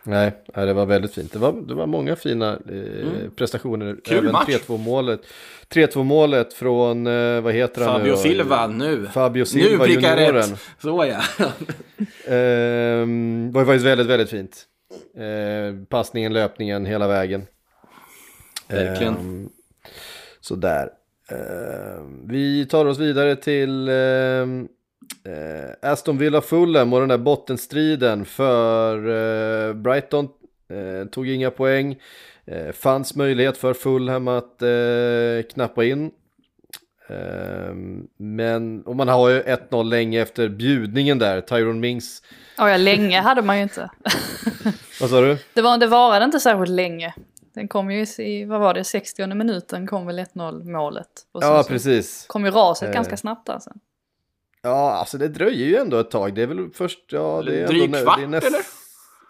[0.03, 1.33] Nej, det var väldigt fint.
[1.33, 3.87] Det var, det var många fina eh, prestationer.
[3.87, 4.01] Mm.
[4.05, 4.49] Kul Även match.
[4.49, 5.21] 3-2 målet.
[5.75, 8.17] 3-2 målet från, eh, vad heter han nu Fabio då?
[8.17, 9.07] Silva nu.
[9.15, 10.61] Fabio Silva, nu prickar jag rätt.
[10.83, 11.47] Så ja.
[12.35, 14.67] Ehm, var ju faktiskt väldigt, väldigt fint.
[15.15, 17.47] Eh, passningen, löpningen, hela vägen.
[18.69, 19.15] Verkligen.
[19.15, 19.49] Ehm,
[20.41, 20.91] sådär.
[21.31, 24.69] Ehm, vi tar oss vidare till ehm,
[25.25, 28.97] eh, Aston Villa Fulham och den där bottenstriden för
[29.69, 30.29] eh, Brighton.
[30.69, 31.97] Eh, tog inga poäng.
[32.45, 36.11] Eh, fanns möjlighet för Fulham att eh, knappa in.
[37.09, 42.23] Ehm, men, och man har ju 1-0 länge efter bjudningen där, Tyrone Mings.
[42.57, 43.91] Ja, ja, länge hade man ju inte.
[45.01, 45.39] Vad sa du?
[45.55, 47.15] Det, var, det varade inte särskilt länge.
[47.55, 51.07] Den kom ju i, vad var det, 60 minuten kom väl 1-0 målet.
[51.33, 52.25] Och sen Ja, så precis.
[52.29, 52.95] kom ju raset Eh.
[52.95, 53.71] ganska snabbt alltså.
[54.63, 56.35] Ja, alltså det dröjer ju ändå ett tag.
[56.35, 58.61] Det är väl först, ja, det är Dryg ändå, kvart, det är näst, eller?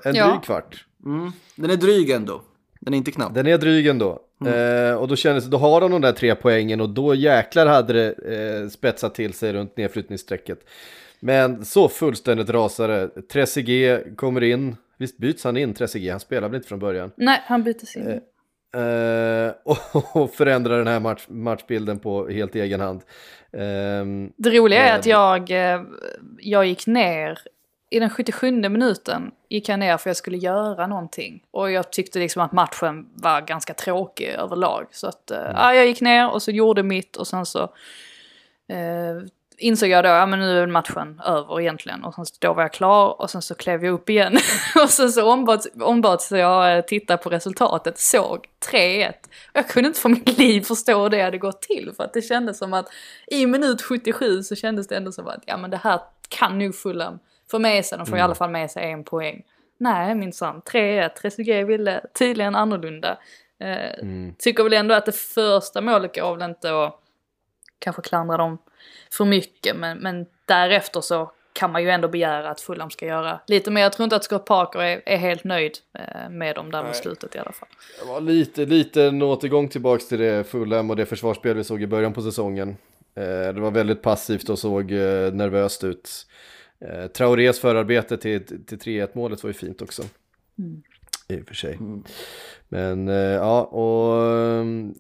[0.04, 0.26] En Ja.
[0.30, 0.84] dryg kvart.
[1.04, 1.32] Mm.
[1.54, 2.42] Den är dryg ändå.
[2.87, 3.34] Den är inte knapp.
[3.34, 4.18] Den är dryg ändå.
[4.41, 4.91] Mm.
[4.91, 7.66] Eh, och då kändes det, då har de de där tre poängen och då jäklar
[7.66, 8.12] hade det
[8.62, 10.59] eh, spetsat till sig runt nedflyttningsstrecket.
[11.20, 13.09] Men så fullständigt rasade.
[13.32, 14.76] Trezeguet kommer in.
[14.99, 16.11] Visst byts han in, Trezeguet?
[16.12, 17.11] Han spelar väl inte från början?
[17.16, 18.09] Nej, han byttes in.
[18.09, 23.01] Eh, och, och förändrar den här match, matchbilden på helt egen hand.
[23.53, 25.80] Ehm, Det roliga är med- att jag, eh,
[26.39, 27.39] jag gick ner
[27.91, 31.43] i den 77 minuten gick jag ner för jag skulle göra någonting.
[31.51, 34.87] Och jag tyckte liksom att matchen var ganska tråkig överlag.
[34.91, 37.62] Så att eh, ja, jag gick ner och så gjorde mitt och sen så
[38.68, 39.22] eh,
[39.59, 42.05] insåg jag då, ja men nu är matchen över egentligen.
[42.05, 44.39] Och sen så, då var jag klar och sen så klev jag upp igen.
[44.82, 49.09] och sen så ombads, ombads jag eh, titta på resultatet, såg 3-1.
[49.09, 49.14] Och
[49.53, 51.93] jag kunde inte för mitt liv förstå hur det hade gått till.
[51.97, 52.89] För att det kändes som att
[53.26, 56.74] i minut 77 så kändes det ändå som att ja men det här kan nog
[56.74, 57.18] Fulham
[57.51, 57.99] få med sig.
[57.99, 59.42] De får i alla fall med sig en poäng.
[59.78, 61.09] Nej minsann, 3-1.
[61.09, 63.18] Trezeguet ville tydligen annorlunda.
[63.61, 64.34] Eh, Mm.
[64.38, 67.01] Tycker väl ändå att det första målet går väl inte att
[67.78, 68.59] kanske klandra dem
[69.12, 69.76] för mycket.
[69.76, 73.82] Men, men därefter så kan man ju ändå begära att Fulham ska göra lite mer.
[73.82, 76.97] Jag tror inte att Scott Parker är, är helt nöjd eh, med dem där mot
[76.97, 77.68] slutet i alla fall.
[78.01, 81.82] Det var lite, lite en återgång tillbaks till det Fulham och det försvarsspel vi såg
[81.82, 82.76] i början på säsongen.
[83.14, 83.24] Eh,
[83.55, 86.11] det var väldigt passivt och såg eh, nervöst ut.
[86.80, 90.02] Eh, Traorés förarbete till, till 3-1 målet var ju fint också.
[90.58, 90.82] Mm.
[91.28, 91.78] I och för sig.
[92.68, 94.22] Men eh, ja, och
[94.60, 94.94] mm,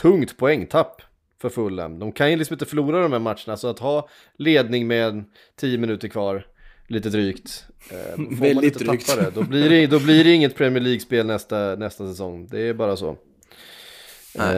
[0.00, 1.02] tungt poängtapp
[1.40, 1.98] för Fulham.
[1.98, 5.24] De kan ju liksom inte förlora de här matcherna, så att ha ledning med
[5.56, 6.46] 10 minuter kvar,
[6.86, 7.66] lite drygt.
[7.90, 9.06] Eh, får man Väldigt inte drygt.
[9.06, 12.46] tappa det, då blir det, då blir det inget Premier League-spel nästa, nästa säsong.
[12.50, 13.16] Det är bara så.
[14.34, 14.56] Nej.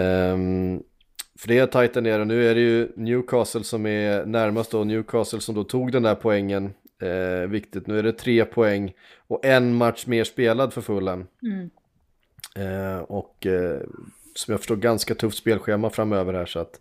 [1.43, 2.25] För det är tajt där nere.
[2.25, 4.85] Nu är det ju Newcastle som är närmast då.
[4.85, 6.75] Newcastle som då tog den där poängen.
[7.03, 7.87] Eh, viktigt.
[7.87, 8.93] Nu är det tre poäng
[9.29, 11.27] och en match mer spelad för Fulham.
[11.43, 11.71] Mm.
[12.57, 13.81] Eh, och eh,
[14.35, 16.81] som jag förstår ganska tufft spelschema framöver här så att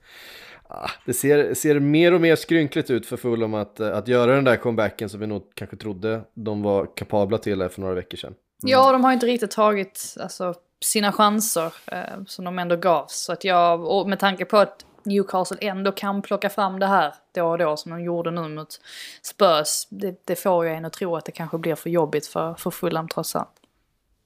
[0.68, 4.36] ah, det ser, ser mer och mer skrynkligt ut för Fulham att, eh, att göra
[4.36, 8.18] den där comebacken som vi nog kanske trodde de var kapabla till för några veckor
[8.18, 8.34] sedan.
[8.64, 13.14] Ja, de har inte riktigt tagit alltså, sina chanser eh, som de ändå gavs.
[13.16, 17.14] Så att jag, och med tanke på att Newcastle ändå kan plocka fram det här
[17.32, 18.82] då och då som de gjorde nu mot
[19.22, 19.88] Spurs.
[19.90, 22.72] Det, det får ju en att tro att det kanske blir för jobbigt för, för
[22.72, 23.56] Fulham trots allt.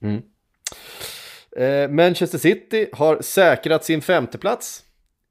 [0.02, 0.22] Mm.
[1.56, 4.82] Eh, Manchester City har säkrat sin femteplats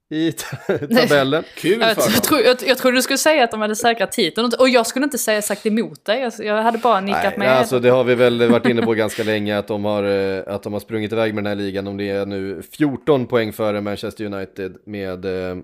[0.09, 1.43] i tabellen.
[1.55, 4.11] Kul Jag, för jag, tror, jag, jag trodde du skulle säga att de hade säkrat
[4.11, 6.29] titeln och jag skulle inte säga sagt emot dig.
[6.39, 7.51] Jag, hade bara nickat Nej, med.
[7.57, 10.63] alltså det har vi väl varit inne på ganska länge att de, har, eh, att
[10.63, 11.87] de har sprungit iväg med den här ligan.
[11.87, 15.57] Om det är nu 14 poäng före Manchester United med eh,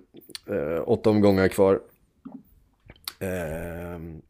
[0.49, 1.79] eh, åtta omgångar kvar.
[3.19, 3.29] Eh,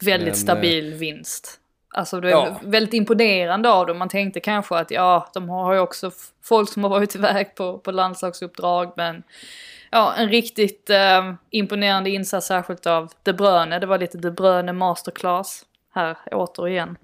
[0.06, 1.58] Väldigt men, stabil vinst.
[1.94, 2.60] Alltså det är Ja.
[2.64, 3.98] väldigt imponerande av dem.
[3.98, 6.12] Man tänkte kanske att ja, de har ju också
[6.44, 8.94] folk som har varit iväg på, på landslagsuppdrag.
[8.98, 9.24] Men
[9.92, 13.80] ja, en riktigt eh, imponerande insats särskilt av De Bruyne.
[13.80, 16.98] Det var lite De Bruyne masterclass här återigen.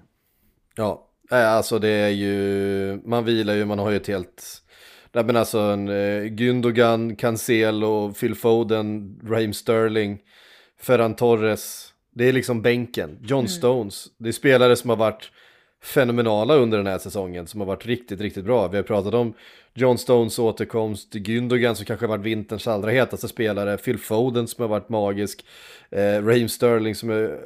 [0.76, 4.62] Ja, alltså det är ju, man vilar ju, man har ju ett helt,
[5.12, 10.18] nej men alltså en eh, Gündogan, Cancelo, Phil Foden, Raheem Sterling,
[10.80, 15.30] Ferran Torres, det är liksom bänken, John Stones, det är spelare som har varit
[15.82, 18.68] fenomenala under den här säsongen, som har varit riktigt, riktigt bra.
[18.68, 19.34] Vi har pratat om
[19.78, 24.68] John Stones återkomst, Gündogan som kanske varit vinterns allra hetaste spelare, Phil Foden som har
[24.68, 25.44] varit magisk,
[25.90, 27.38] eh, Raheem Sterling som är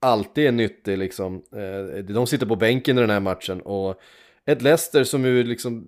[0.00, 1.42] alltid är nyttig liksom.
[1.52, 4.00] Eh, de sitter på bänken i den här matchen och
[4.44, 5.86] ett Leicester som ju liksom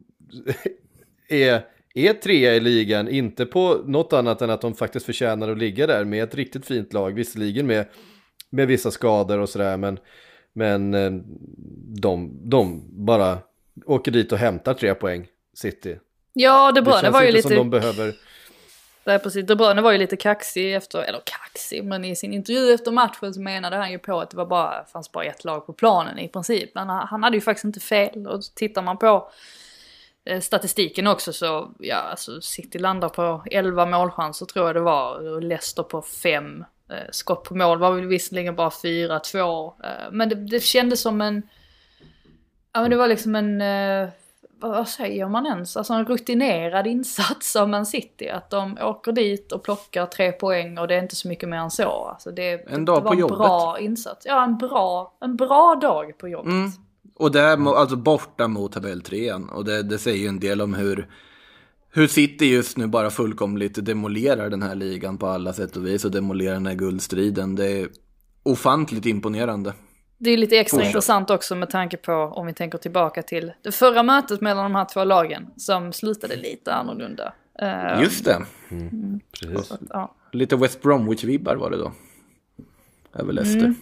[1.28, 1.64] är,
[1.94, 5.86] är trea i ligan, inte på något annat än att de faktiskt förtjänar att ligga
[5.86, 7.86] där med ett riktigt fint lag, visserligen med,
[8.50, 9.98] med vissa skador och sådär, men,
[10.52, 11.10] men eh,
[12.00, 13.38] de, de bara
[13.86, 15.26] åker dit och hämtar tre poäng,
[15.60, 15.98] City.
[16.32, 17.48] Ja, De Det Bruyne känns var ju lite...
[17.48, 18.14] som de behöver...
[19.04, 19.46] Nej, precis.
[19.46, 23.34] De Bruyne var ju lite kaxig efter, eller kaxig, men i sin intervju efter matchen
[23.34, 26.18] så menade han ju på att det var bara, fanns bara ett lag på planen
[26.18, 26.74] i princip.
[26.74, 28.26] Men han, hade ju faktiskt inte fel.
[28.26, 29.30] Och tittar man på
[30.24, 35.32] eh, statistiken också så, ja alltså City landar på 11 målchanser tror jag det var.
[35.32, 36.64] Och Leicester på 5.
[36.90, 39.72] Eh, skott på mål var väl visserligen bara 4-2.
[39.84, 41.42] Eh, men det, det kändes som en,
[42.72, 44.08] ja men det var liksom en, eh,
[44.68, 45.76] vad säger man ens?
[45.76, 48.28] Alltså en rutinerad insats av Man City.
[48.28, 51.56] Att de åker dit och plockar tre poäng och det är inte så mycket mer
[51.56, 52.08] än så.
[52.12, 53.38] Alltså det, En det dag var på en jobbet.
[53.38, 54.26] bra insats.
[54.26, 56.52] Ja, en bra, en bra dag på jobbet.
[56.52, 56.70] Mm.
[57.16, 59.48] Och det är alltså borta mot tabelltrean.
[59.48, 61.08] Och det, det säger ju en del om hur,
[61.90, 66.04] hur City just nu bara fullkomligt demolerar den här ligan på alla sätt och vis.
[66.04, 67.56] Och demolerar den här guldstriden.
[67.56, 67.88] Det är
[68.42, 69.72] ofantligt imponerande.
[70.22, 70.88] Det är lite extra Fortsätt.
[70.88, 74.74] intressant också med tanke på om vi tänker tillbaka till det förra mötet mellan de
[74.74, 77.32] här två lagen som slutade lite annorlunda.
[77.62, 78.44] Eh, Just det.
[79.40, 79.66] Precis.
[79.66, 80.14] så att, ja.
[80.32, 81.92] Lite West Bromwich-vibbar var det då.
[83.14, 83.60] Över Leicester.
[83.60, 83.74] Mm.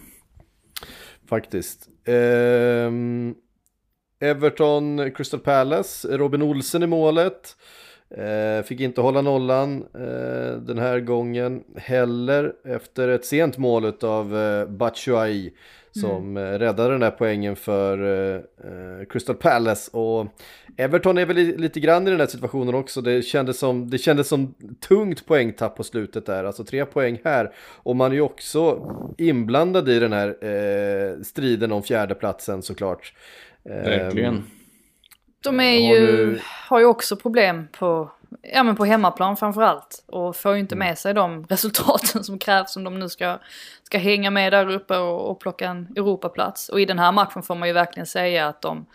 [1.29, 1.87] Faktiskt.
[2.05, 3.35] Ehm,
[4.19, 7.55] Everton, Crystal Palace, Robin Olsen i målet.
[8.17, 14.37] Eh, fick inte hålla nollan eh, den här gången heller efter ett sent mål av
[14.37, 15.53] eh, Batshuayi
[15.91, 19.97] som eh, räddade den här poängen för eh, eh, Crystal Palace.
[19.97, 20.27] Och
[20.77, 23.01] Everton är väl li- lite grann i den här situationen också.
[23.01, 24.53] Det kändes som, det kändes som
[24.87, 27.51] tungt poängtapp på slutet där, alltså tre poäng här.
[27.83, 28.85] Och man är ju också
[29.17, 33.13] inblandad i den här eh, striden om fjärdeplatsen såklart.
[33.63, 34.33] Verkligen.
[34.35, 34.43] Ehm,
[35.43, 38.11] De är Har ju, du- har ju också problem på,
[38.41, 40.03] ja, men på hemmaplan framförallt.
[40.05, 40.87] Och får ju inte Mm.
[40.87, 43.37] med sig de resultaten som krävs om de nu ska,
[43.83, 46.69] ska hänga med där uppe och, och plocka en Europaplats.
[46.69, 48.85] Och i den här matchen får man ju verkligen säga att de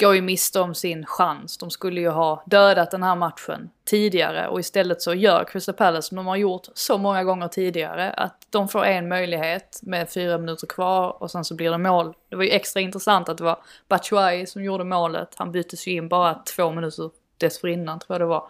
[0.00, 1.58] går ju miste om sin chans.
[1.58, 6.08] De skulle ju ha dödat den här matchen tidigare och istället så gör Crystal Palace
[6.08, 10.38] som de har gjort så många gånger tidigare att de får en möjlighet med fyra
[10.38, 12.14] minuter kvar och sen så blir det mål.
[12.28, 13.58] Det var ju extra intressant att det var
[13.88, 15.28] Batshuayi som gjorde målet.
[15.36, 17.10] Han byttes ju in bara två minuter
[17.44, 18.44] dessförinnan tror jag det var.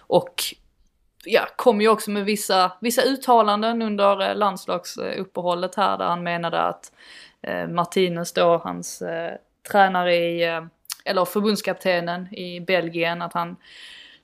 [0.00, 0.34] Och
[1.24, 6.60] ja, kom ju också med vissa, vissa uttalanden under eh, landslagsuppehållet här där han menade
[6.60, 6.92] att
[7.42, 9.34] eh, Martinez då, hans eh,
[9.70, 10.64] tränare i, eh,
[11.04, 13.56] eller förbundskaptenen i Belgien, att han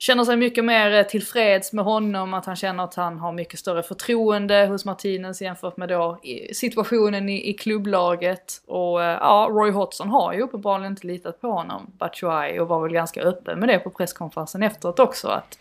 [0.04, 3.58] känner sig mycket mer eh, tillfreds med honom, att han känner att han har mycket
[3.58, 6.20] större förtroende hos Martinez jämfört med då
[6.52, 8.62] situationen i, i klubblaget.
[8.66, 12.82] Och eh, ja, Roy Hodgson har ju uppenbarligen inte litat på honom, Batshuayi, och var
[12.82, 15.28] väl ganska öppen med det på presskonferensen efteråt också.
[15.28, 15.58] Att,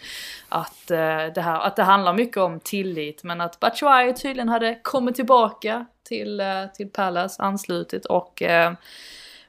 [0.50, 4.80] att, eh, det, här, att det handlar mycket om tillit, men att Batshuayi tydligen hade
[4.82, 6.42] kommit tillbaka till,
[6.76, 8.44] till Palace, anslutit och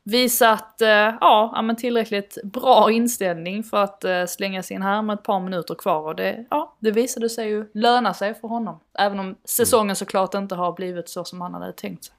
[0.05, 0.89] visat eh,
[1.21, 5.41] ja, men tillräckligt bra inställning för att eh, slänga sig in här med ett par
[5.41, 6.01] minuter kvar.
[6.01, 8.81] Och det, ja, det visade sig ju löna sig för honom.
[8.99, 12.15] Även om säsongen såklart inte har blivit så som han hade tänkt sig.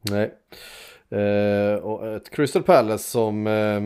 [0.00, 0.34] Nej.
[1.20, 3.80] Eh, och ett Crystal Palace som eh,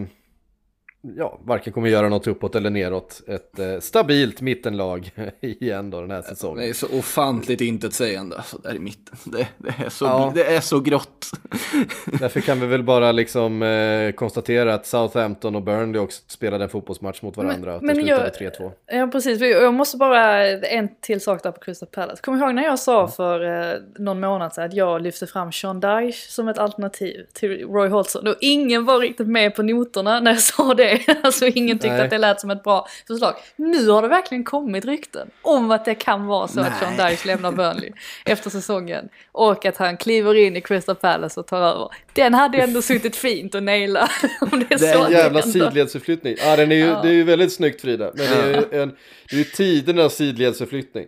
[1.00, 3.22] ja, varken kommer göra något uppåt eller neråt.
[3.28, 6.58] Ett eh, stabilt mittenlag igen då den här säsongen.
[6.58, 9.16] Det är så ofantligt intetsägande alltså, där i mitten.
[9.24, 10.32] Det, det, är, så, ja.
[10.34, 11.30] det är så grått.
[12.20, 16.70] Därför kan vi väl bara liksom eh, konstatera att Southampton och Burnley också spelade en
[16.70, 17.72] fotbollsmatch mot varandra.
[17.72, 18.72] Men, men det slutade 3-2.
[18.86, 19.40] Ja, precis.
[19.40, 22.22] Jag måste bara, en till sak där på Crystal Palace.
[22.22, 23.10] Kommer ihåg när jag sa mm.
[23.10, 27.66] för eh, någon månad sedan att jag lyfte fram Sean Dyche som ett alternativ till
[27.66, 28.26] Roy Hodgson?
[28.26, 30.87] Och ingen var riktigt med på noterna när jag sa det.
[31.22, 32.04] alltså ingen tyckte Nej.
[32.04, 33.34] att det lät som ett bra förslag.
[33.56, 36.70] Nu har det verkligen kommit rykten om att det kan vara så Nej.
[36.70, 37.92] att Sean Dyche lämnar Burnley
[38.24, 39.08] efter säsongen.
[39.32, 41.88] Och att han kliver in i Crystal Palace och tar över.
[42.12, 44.10] Den hade ändå suttit fint att naila.
[44.40, 46.36] Om det är, det är en jävla sidledsförflyttning.
[46.38, 47.00] Ja, den är ju, ja.
[47.02, 48.12] det är ju väldigt snyggt Frida.
[48.14, 48.96] Men det är ju, en,
[49.30, 51.06] det är ju tidernas sidledsförflyttning.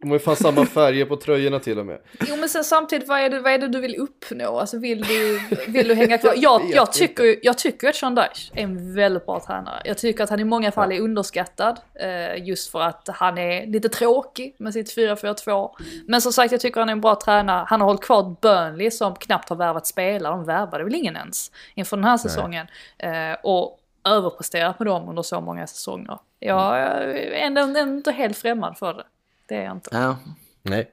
[0.00, 1.98] De har ju fan samma färger på tröjorna till och med.
[2.28, 4.58] Jo men sen samtidigt, vad är det, vad är det du vill uppnå?
[4.58, 6.34] Alltså vill du, vill du hänga kvar?
[6.36, 9.82] Jag, jag, tycker, jag tycker att Sean Dyche är en väldigt bra tränare.
[9.84, 11.80] Jag tycker att han i många fall är underskattad.
[11.94, 15.70] Eh, just för att han är lite tråkig med sitt 4-4-2.
[16.06, 17.64] Men som sagt, jag tycker han är en bra tränare.
[17.68, 20.32] Han har hållit kvar Burnley som knappt har värvat spelare.
[20.32, 22.66] De värvade väl ingen ens inför den här säsongen.
[22.98, 26.18] Eh, och överpresterat med dem under så många säsonger.
[26.38, 29.04] Jag är ändå inte helt främmande för det.
[29.48, 29.90] Det är jag inte.
[29.92, 30.18] Ja.
[30.62, 30.90] Nej.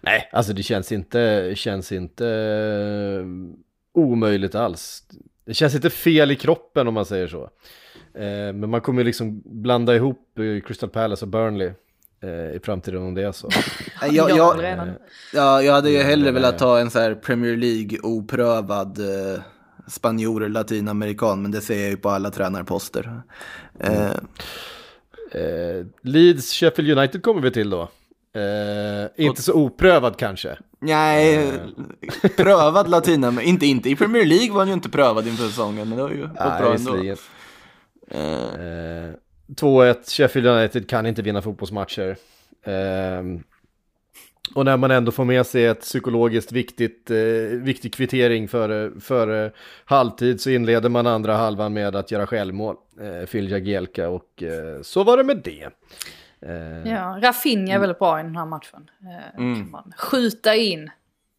[0.00, 3.26] Nej, alltså det känns inte, känns inte uh,
[3.92, 5.02] omöjligt alls.
[5.44, 7.42] Det känns inte fel i kroppen om man säger så.
[7.42, 11.72] Uh, men man kommer ju liksom blanda ihop Crystal Palace och Burnley
[12.54, 13.48] i framtiden om det är så.
[14.10, 14.64] jag, jag,
[15.32, 19.40] ja, jag hade ju hellre velat ta en så här Premier League oprövad uh,
[19.86, 23.22] spanjor latinamerikan, men det ser jag ju på alla tränarposter.
[23.80, 24.10] Mm.
[25.34, 27.88] Eh, Leeds, Sheffield United kommer vi till då.
[28.34, 30.58] Eh, inte så oprövad kanske.
[30.80, 32.30] Nej, eh.
[32.36, 35.98] prövad latina, inte, inte i Premier League var han ju inte prövad inför säsongen, men
[35.98, 36.96] det har ju gått Nej, bra ändå.
[38.10, 39.14] Eh.
[39.48, 42.16] 2-1, Sheffield United kan inte vinna fotbollsmatcher.
[42.62, 43.22] Eh,
[44.54, 47.16] och när man ändå får med sig ett psykologiskt viktigt, eh,
[47.50, 49.50] viktig kvittering för, för eh,
[49.84, 52.76] halvtid så inleder man andra halvan med att göra självmål.
[53.00, 55.70] Eh, Phil Jagielka och eh, så var det med det.
[56.40, 58.90] Eh, ja, Rafinha är väldigt bra i den här matchen.
[59.02, 59.54] Eh, mm.
[59.54, 60.90] Kan man skjuta in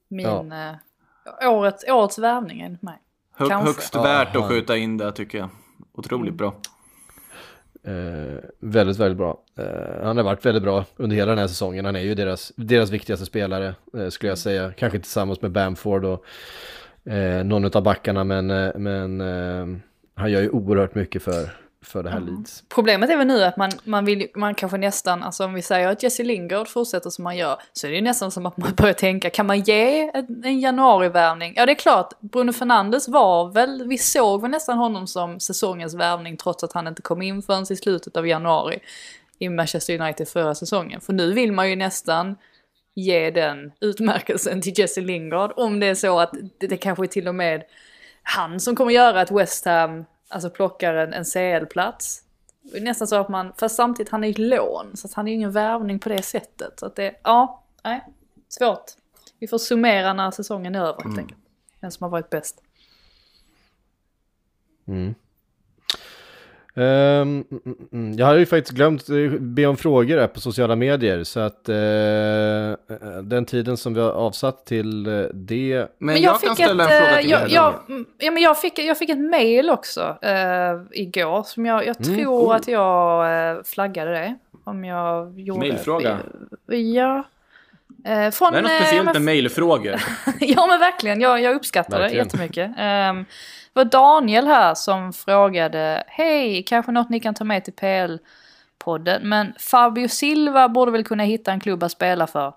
[0.08, 0.76] min ja.
[1.41, 2.97] eh, årets, årets värvning enligt mig.
[3.36, 5.49] Hög, högst värt att skjuta in det tycker jag.
[5.93, 6.38] Otroligt mm.
[6.38, 6.53] bra.
[7.88, 9.42] Eh, väldigt, väldigt bra.
[9.58, 11.86] Eh, han har varit väldigt bra under hela den här säsongen.
[11.86, 14.74] Han är ju deras, deras viktigaste spelare, eh, skulle jag säga.
[14.78, 16.26] Kanske tillsammans med Bamford och
[17.12, 19.78] eh, någon av backarna, men, eh, men eh,
[20.16, 21.50] han gör ju oerhört mycket för,
[21.86, 22.36] för det här mm.
[22.36, 22.64] Leeds.
[22.70, 25.88] Problemet är väl nu att man, man vill, man kanske nästan, alltså om vi säger
[25.88, 28.74] att Jesse Lingard fortsätter som man gör, så är det ju nästan som att man
[28.78, 31.54] börjar tänka, kan man ge en, en januarivärvning?
[31.56, 35.94] Ja det är klart, Bruno Fernandes var väl, vi såg väl nästan honom som säsongens
[35.94, 38.80] värvning trots att han inte kom in förrän i slutet av januari
[39.40, 41.02] i Manchester United förra säsongen.
[41.02, 42.36] För nu vill man ju nästan
[42.96, 47.08] ge den utmärkelsen till Jesse Lingard om det är så att det, det kanske är
[47.08, 47.64] till och med
[48.24, 52.21] han som kommer göra att West Ham alltså plockar en, en CL-plats.
[52.82, 55.36] Nästan så att man, fast samtidigt han är ju lån, så att han är ju
[55.36, 56.80] ingen värvning på det sättet.
[56.80, 58.05] Så att det, ja, nej,
[58.49, 58.86] svårt.
[59.39, 61.19] Vi får summera när säsongen är över helt mm.
[61.19, 61.41] enkelt.
[61.80, 62.61] Den som har varit bäst.
[64.88, 65.15] Mm.
[66.78, 67.43] Mm.
[68.17, 71.69] jag hade ju faktiskt glömt eh, be om frågor här på sociala medier så att
[71.69, 71.76] eh,
[73.23, 75.03] den tiden som vi har avsatt till
[75.34, 75.88] det.
[75.97, 77.73] Men, jag, kan ställa en fråga till jag, jag,
[78.19, 82.19] ja, men jag, fick, jag fick ett mail också eh, igår som jag, jag Mm,
[82.19, 82.55] tror cool.
[82.55, 84.36] att jag flaggade det.
[84.63, 86.17] Om jag gjorde Mailfråga?
[86.67, 87.23] Ja.
[88.06, 90.01] Eh, från, Det är något eh, speciellt med mejlfrågor.
[90.39, 92.28] ja men verkligen, jag, jag uppskattar Verkligen.
[92.28, 92.68] det jättemycket.
[92.68, 93.26] Um,
[93.74, 99.20] det var Daniel här som frågade, hej, kanske något ni kan ta med till PL-podden,
[99.24, 102.53] men Fabio Silva borde väl kunna hitta en klubb att spela för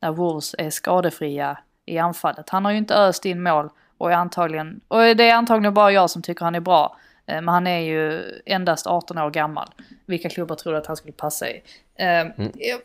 [0.00, 2.50] när Wolves är skadefria i anfallet.
[2.50, 5.92] Han har ju inte öst in mål och, är antagligen, och det är antagligen bara
[5.92, 6.96] jag som tycker han är bra.
[7.26, 9.68] Eh, Men han är ju endast 18 år gammal.
[10.06, 11.62] Vilka klubbar tror du att han skulle passa i?
[11.98, 12.80] Um, jag,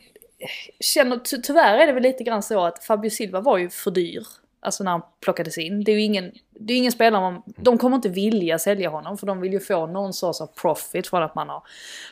[0.80, 3.92] känner, ty tyvärr är det väl lite grann så att Fabio Silva var ju för
[3.92, 4.24] dyr.
[4.60, 5.84] Alltså när han plockades in.
[5.84, 9.18] Det är ju ingen, det är ingen spelare man, de kommer inte vilja sälja honom
[9.18, 11.64] för de vill ju få någon sorts av profit för att man har,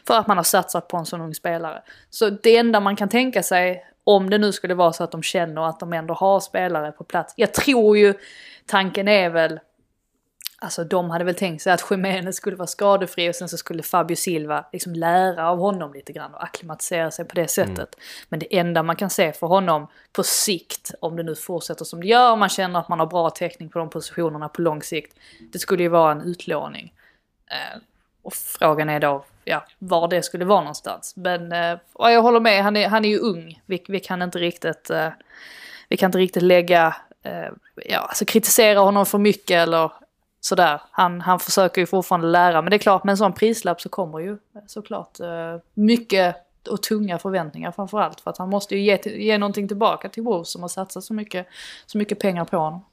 [0.08, 1.84] för att man har satsat på en sån ung spelare.
[2.10, 5.24] Så det enda man kan tänka sig om det nu skulle vara så att de
[5.24, 7.34] känner att de ändå har spelare på plats.
[7.38, 8.14] Jag tror ju
[8.66, 9.60] tanken är väl
[10.64, 13.84] Alltså de hade väl tänkt sig att Jiménez skulle vara skadefri och sen så skulle
[13.84, 17.96] Fabio Silva liksom lära av honom lite grann och akklimatisera sig på det sättet.
[18.30, 22.02] Men det enda man kan se för honom på sikt, om det nu fortsätter som
[22.02, 24.84] det gör, om man känner att man har bra täckning på de positionerna på lång
[24.84, 25.18] sikt,
[25.54, 26.94] det skulle ju vara en utlåning.
[27.48, 27.82] Eh,
[28.22, 31.16] och frågan är då, ja, var det skulle vara någonstans.
[31.16, 33.62] Men eh, jag håller med, han är, han är ju ung.
[33.66, 35.10] Vi, vi kan inte riktigt, eh,
[35.90, 39.92] vi kan inte riktigt lägga, eh, ja, alltså kritisera honom för mycket eller
[40.46, 40.82] sådär.
[40.92, 42.62] Han, han försöker ju fortfarande lära.
[42.62, 44.38] Men det är klart, med en sån prislapp så kommer ju
[44.68, 46.36] såklart eh, mycket
[46.70, 48.22] och tunga förväntningar framför allt.
[48.22, 51.14] För att han måste ju ge, ge någonting tillbaka till Wolves som har satsat så
[51.14, 51.48] mycket,
[51.86, 52.86] så mycket pengar på honom.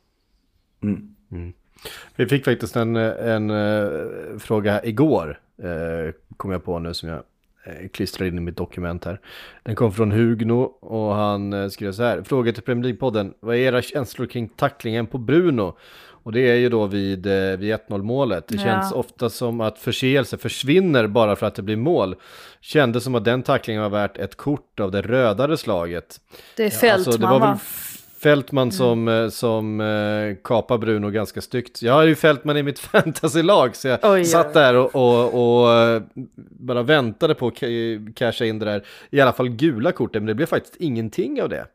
[2.17, 7.09] Vi fick faktiskt en, en eh, fråga här igår, uh, kom jag på nu som
[7.09, 9.21] jag uh, klistrar in i mitt dokument här.
[9.63, 12.23] Den kom från Hugno och han uh, skrev så här.
[12.23, 13.35] Fråga till Premier League-podden.
[13.41, 15.77] Vad är era känslor kring tacklingen på Bruno?
[16.23, 18.49] Och det är ju då vid, uh, vid 1-0 målet.
[18.49, 18.63] Det Ja.
[18.63, 22.15] känns ofta som att förseelse försvinner bara för att det blir mål.
[22.61, 26.21] Kändes som att den tacklingen var värt ett kort av det rödare slaget.
[26.57, 27.47] Det är Fältman Alltså, det var va?
[27.47, 27.59] väl
[28.23, 31.83] Fältman som, eh, som eh, kapar Bruno ganska styggt.
[31.83, 32.79] Jag har ju Fältman i mitt
[33.15, 36.03] fantasylag så jag Oj, satt där och, och, och eh,
[36.51, 40.27] bara väntade på att ca- casha in det där, i alla fall gula kortet, men
[40.27, 41.67] det blev faktiskt ingenting av det.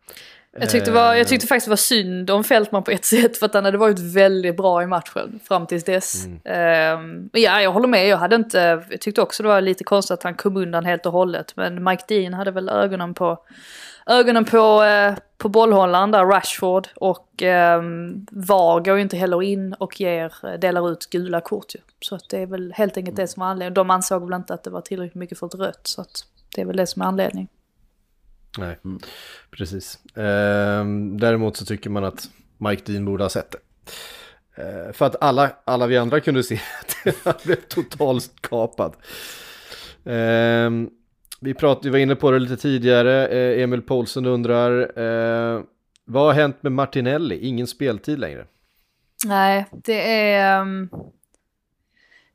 [0.59, 1.17] Jag tyckte, var, Eh.
[1.17, 3.77] jag tyckte faktiskt det var synd om Fältman på ett sätt för att han hade
[3.77, 6.25] varit väldigt bra i matchen fram tills dess.
[6.25, 6.39] Mm.
[6.45, 8.07] Ehm, ja, jag håller med.
[8.07, 11.05] Jag, hade inte, jag tyckte också det var lite konstigt att han kom undan helt
[11.05, 11.53] och hållet.
[11.55, 13.37] Men Mike Dean hade väl ögonen på,
[14.05, 16.87] ögonen på, eh, på bollhållaren där, Rashford.
[16.95, 17.81] Och eh,
[18.31, 21.79] VAR går ju inte heller in och ger, delar ut gula kort ju.
[22.01, 23.73] Så att det är väl helt enkelt det som är anledningen.
[23.73, 25.87] De ansåg väl inte att det var tillräckligt mycket för ett rött.
[25.87, 26.25] Så att
[26.55, 27.47] det är väl det som är anledningen.
[28.57, 28.77] Nej,
[29.51, 29.99] precis.
[30.15, 33.57] Ehm, däremot så tycker man att Mike Dean borde ha sett det.
[34.63, 38.93] Ehm, för att alla, alla vi andra kunde se att han blev totalt kapad.
[40.05, 40.89] Ehm,
[41.39, 45.61] vi, prat, vi var inne på det lite tidigare, Eh, Emil Paulsen undrar, eh,
[46.05, 47.47] vad har hänt med Martinelli?
[47.47, 48.45] Ingen speltid längre.
[49.25, 50.65] Nej, det är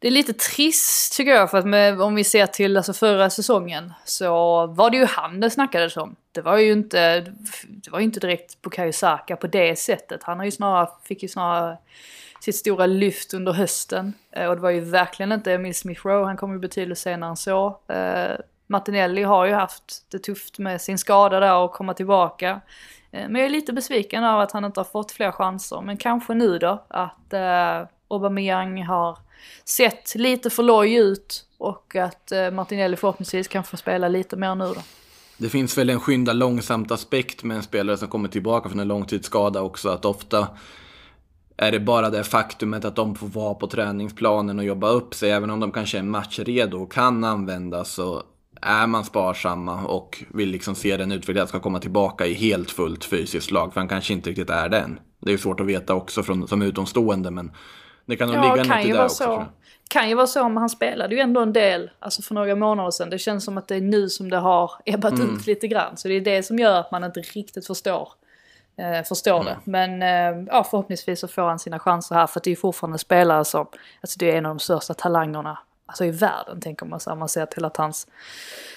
[0.00, 3.30] det är lite trist tycker jag för att med, om vi ser till alltså förra
[3.30, 6.16] säsongen så var det ju han det snackades om.
[6.32, 7.20] Det var ju inte,
[7.66, 10.22] det var inte direkt Bukayo Saka på det sättet.
[10.22, 11.78] Han har ju snarare, fick ju snarare
[12.40, 14.12] sitt stora lyft under hösten.
[14.32, 17.30] Eh, och det var ju verkligen inte Emil Smith Rowe, han kom ju betydligt senare
[17.30, 17.80] än så.
[17.88, 18.36] Eh,
[18.66, 22.60] Martinelli har ju haft det tufft med sin skada där och komma tillbaka.
[23.10, 25.80] Eh, men jag är lite besviken av att han inte har fått fler chanser.
[25.80, 29.18] Men kanske nu då att eh, Aubameyang har
[29.64, 34.54] sett lite för loj ut och att eh, Martinelli förhoppningsvis kan få spela lite mer
[34.54, 34.82] nu då.
[35.36, 38.88] Det finns väl en skynda långsamt aspekt med en spelare som kommer tillbaka från en
[38.88, 39.88] långtidsskada också.
[39.88, 40.48] Att ofta
[41.56, 45.30] är det bara det faktumet att de får vara på träningsplanen och jobba upp sig.
[45.30, 48.22] Även om de kanske är matchredo och kan användas så
[48.62, 53.04] är man sparsamma och vill liksom se den utvecklingen ska komma tillbaka i helt fullt
[53.04, 53.72] fysiskt lag.
[53.72, 54.98] För han kanske inte riktigt är den.
[55.20, 57.50] Det är ju svårt att veta också från, som utomstående men
[58.10, 59.24] det kan nog Ja, ligga kan något i ju det vara också.
[59.24, 59.46] så.
[59.88, 62.90] Kan ju vara så, men han spelade ju ändå en del, alltså för några månader
[62.90, 63.10] sedan.
[63.10, 65.36] Det känns som att det är nu som det har ebbat Mm.
[65.36, 65.96] ut lite grann.
[65.96, 68.08] Så det är det som gör att man inte riktigt förstår,
[68.76, 69.56] eh, förstår det.
[69.64, 72.26] Men eh, ja, förhoppningsvis så får han sina chanser här.
[72.26, 73.66] För det är ju fortfarande spelare som,
[74.00, 77.14] alltså det är en av de största talangerna alltså i världen tänker man här.
[77.14, 78.06] Man ser till att hans,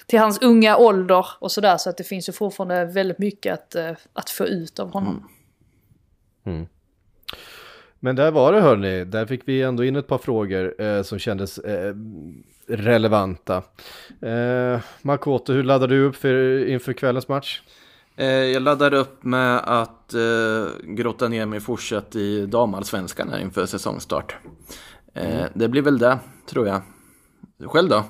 [0.06, 1.76] till hans unga ålder och sådär.
[1.76, 5.28] Så att det finns ju fortfarande väldigt mycket att, eh, att få ut av honom.
[8.04, 11.18] Men där var det hörni, där fick vi ändå in ett par frågor eh, som
[11.18, 11.94] kändes eh,
[12.68, 13.62] relevanta.
[14.20, 17.62] Eh, Makoto, hur laddar du upp för, inför kvällens match?
[18.16, 23.66] Eh, jag laddar upp med att eh, grotta ner mig fortsatt i damallsvenskan här inför
[23.66, 24.36] säsongstart.
[25.14, 25.50] Eh, Mm.
[25.54, 26.18] Det blir väl det,
[26.50, 26.80] tror jag.
[27.64, 28.04] Själv då?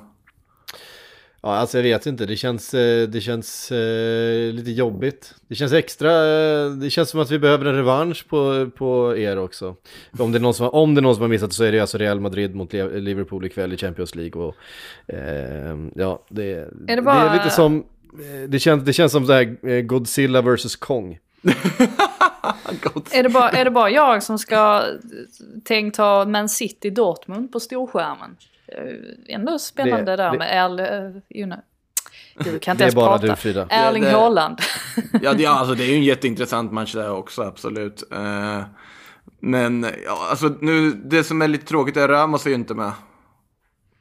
[1.46, 5.34] Ja, alltså jag vet inte, det känns, eh, det känns eh, lite jobbigt.
[5.48, 9.38] Det känns extra, eh, det känns som att vi behöver en revansch på, på er
[9.38, 9.76] också.
[10.18, 11.72] Om det, är någon som, har- om det är någon som har missat så är
[11.72, 14.42] det alltså Real Madrid mot Liverpool ikväll i Champions League.
[14.42, 14.54] Och,
[15.14, 17.76] eh, ja, det, Är det, det bara- är lite som,
[18.12, 21.18] eh, det känns, det känns som det här Godzilla vs Kong.
[23.12, 24.82] Är det, bara, är det bara jag som ska
[25.64, 28.36] tänkt ha Man City Dortmund på storskärmen?
[28.68, 30.80] Eh, Ändå spännande Det- där det- med Erl...
[30.80, 31.58] eh, you know.
[32.38, 33.26] Du kan inte Det är ens bara prata.
[33.26, 33.66] du Frida.
[33.70, 34.58] Erling Det- det- Haaland.
[35.22, 38.02] Ja, det, alltså, det är ju en jätteintressant match där också, absolut.
[38.12, 38.60] Eh,
[39.40, 42.74] men ja, alltså, nu, det som är lite tråkigt är att Ramos är ju inte
[42.74, 42.92] med.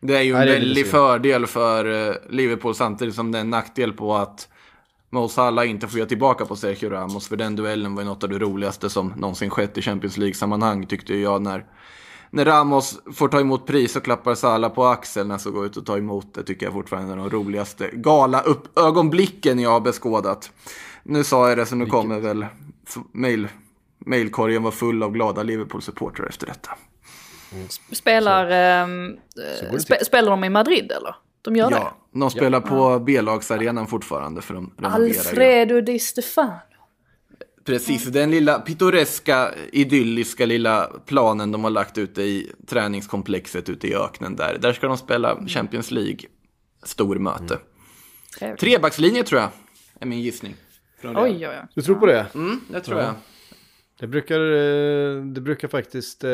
[0.01, 3.93] Det är ju en Nej, väldig fördel för Liverpool samtidigt som det är en nackdel
[3.93, 4.47] på att
[5.09, 7.27] Mo Salah inte får göra tillbaka på Sergio Ramos.
[7.27, 10.85] För den duellen var ju något av det roligaste som någonsin skett i Champions League-sammanhang
[10.85, 11.65] tyckte jag när,
[12.33, 15.77] när Ramos får ta emot pris och klappar Salah på axeln när så går ut
[15.77, 19.79] och tar emot det tycker jag fortfarande är de roligaste gala upp ögonblicken jag har
[19.79, 20.51] beskådat.
[21.03, 22.45] Nu sa jag det så nu kommer väl
[23.11, 23.47] mail,
[24.05, 26.71] mailkorgen vara full av glada Liverpool-supportrar efter detta.
[27.91, 31.15] Spelar, ehm, eh, det spe, spelar de i Madrid eller?
[31.41, 34.83] De gör Ja, de spelar på B-lagsarenan fortfarande för de det?
[34.83, 35.09] renoverar ju.
[35.19, 36.59] Alfredo Di Stefano.
[37.65, 43.95] Precis, den lilla pittoreska, idylliska lilla planen de har lagt ute i träningskomplexet ute i
[43.95, 44.57] öknen där.
[44.61, 46.19] Där ska de spela Champions League,
[46.83, 47.59] stormöte.
[48.39, 48.59] Trevligt.
[48.59, 49.49] Trebackslinje tror jag,
[49.99, 50.55] är min gissning.
[51.03, 51.67] Oj, oj, oj.
[51.75, 52.25] Du tror på det?
[52.35, 53.13] Mm, det tror jag.
[53.99, 56.29] Det brukar, eh, det brukar faktiskt eh,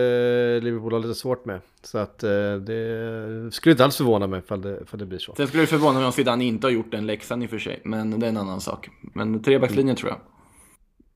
[0.61, 1.61] Liverpool ha lite svårt med.
[1.83, 5.35] Så att eh, det skulle inte alls förvåna mig ifall det, ifall det blir så.
[5.35, 7.59] Sen skulle det förvåna mig om Zidane inte har gjort den läxan i och för
[7.59, 8.89] sig, men det är en annan sak.
[9.01, 10.19] Men trebackslinjen tror jag.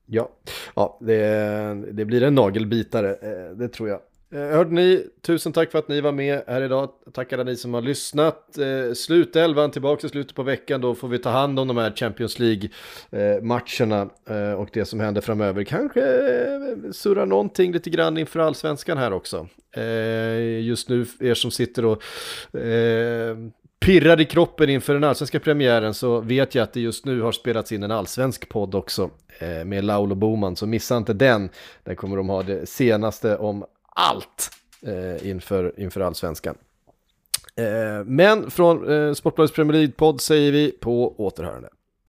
[0.06, 0.28] Ja,
[0.76, 4.00] ja det, det blir en nagelbitare, eh, det tror jag.
[4.34, 6.88] Eh, hörde ni, tusen tack för att ni var med här idag.
[7.12, 8.58] Tack alla ni som har lyssnat.
[8.58, 11.90] Eh, Slutelvan tillbaka i slutet på veckan, då får vi ta hand om de här
[11.90, 15.64] Champions League-matcherna eh, och det som händer framöver.
[15.64, 19.48] Kanske eh, surra någonting lite grann inför allsvenskan här också.
[19.76, 22.02] Eh, Just nu, er som sitter och
[22.60, 23.36] eh,
[23.84, 27.32] pirrar i kroppen inför den allsvenska premiären så vet jag att det just nu har
[27.32, 31.48] spelats in en allsvensk podd också eh, med Laulo Boman, så missa inte den.
[31.84, 34.50] Där kommer de ha det senaste om allt
[34.86, 36.54] eh, inför, inför allsvenskan.
[37.56, 41.68] Eh, men från eh, Sportbladets Premier League-podd säger vi på återhörande.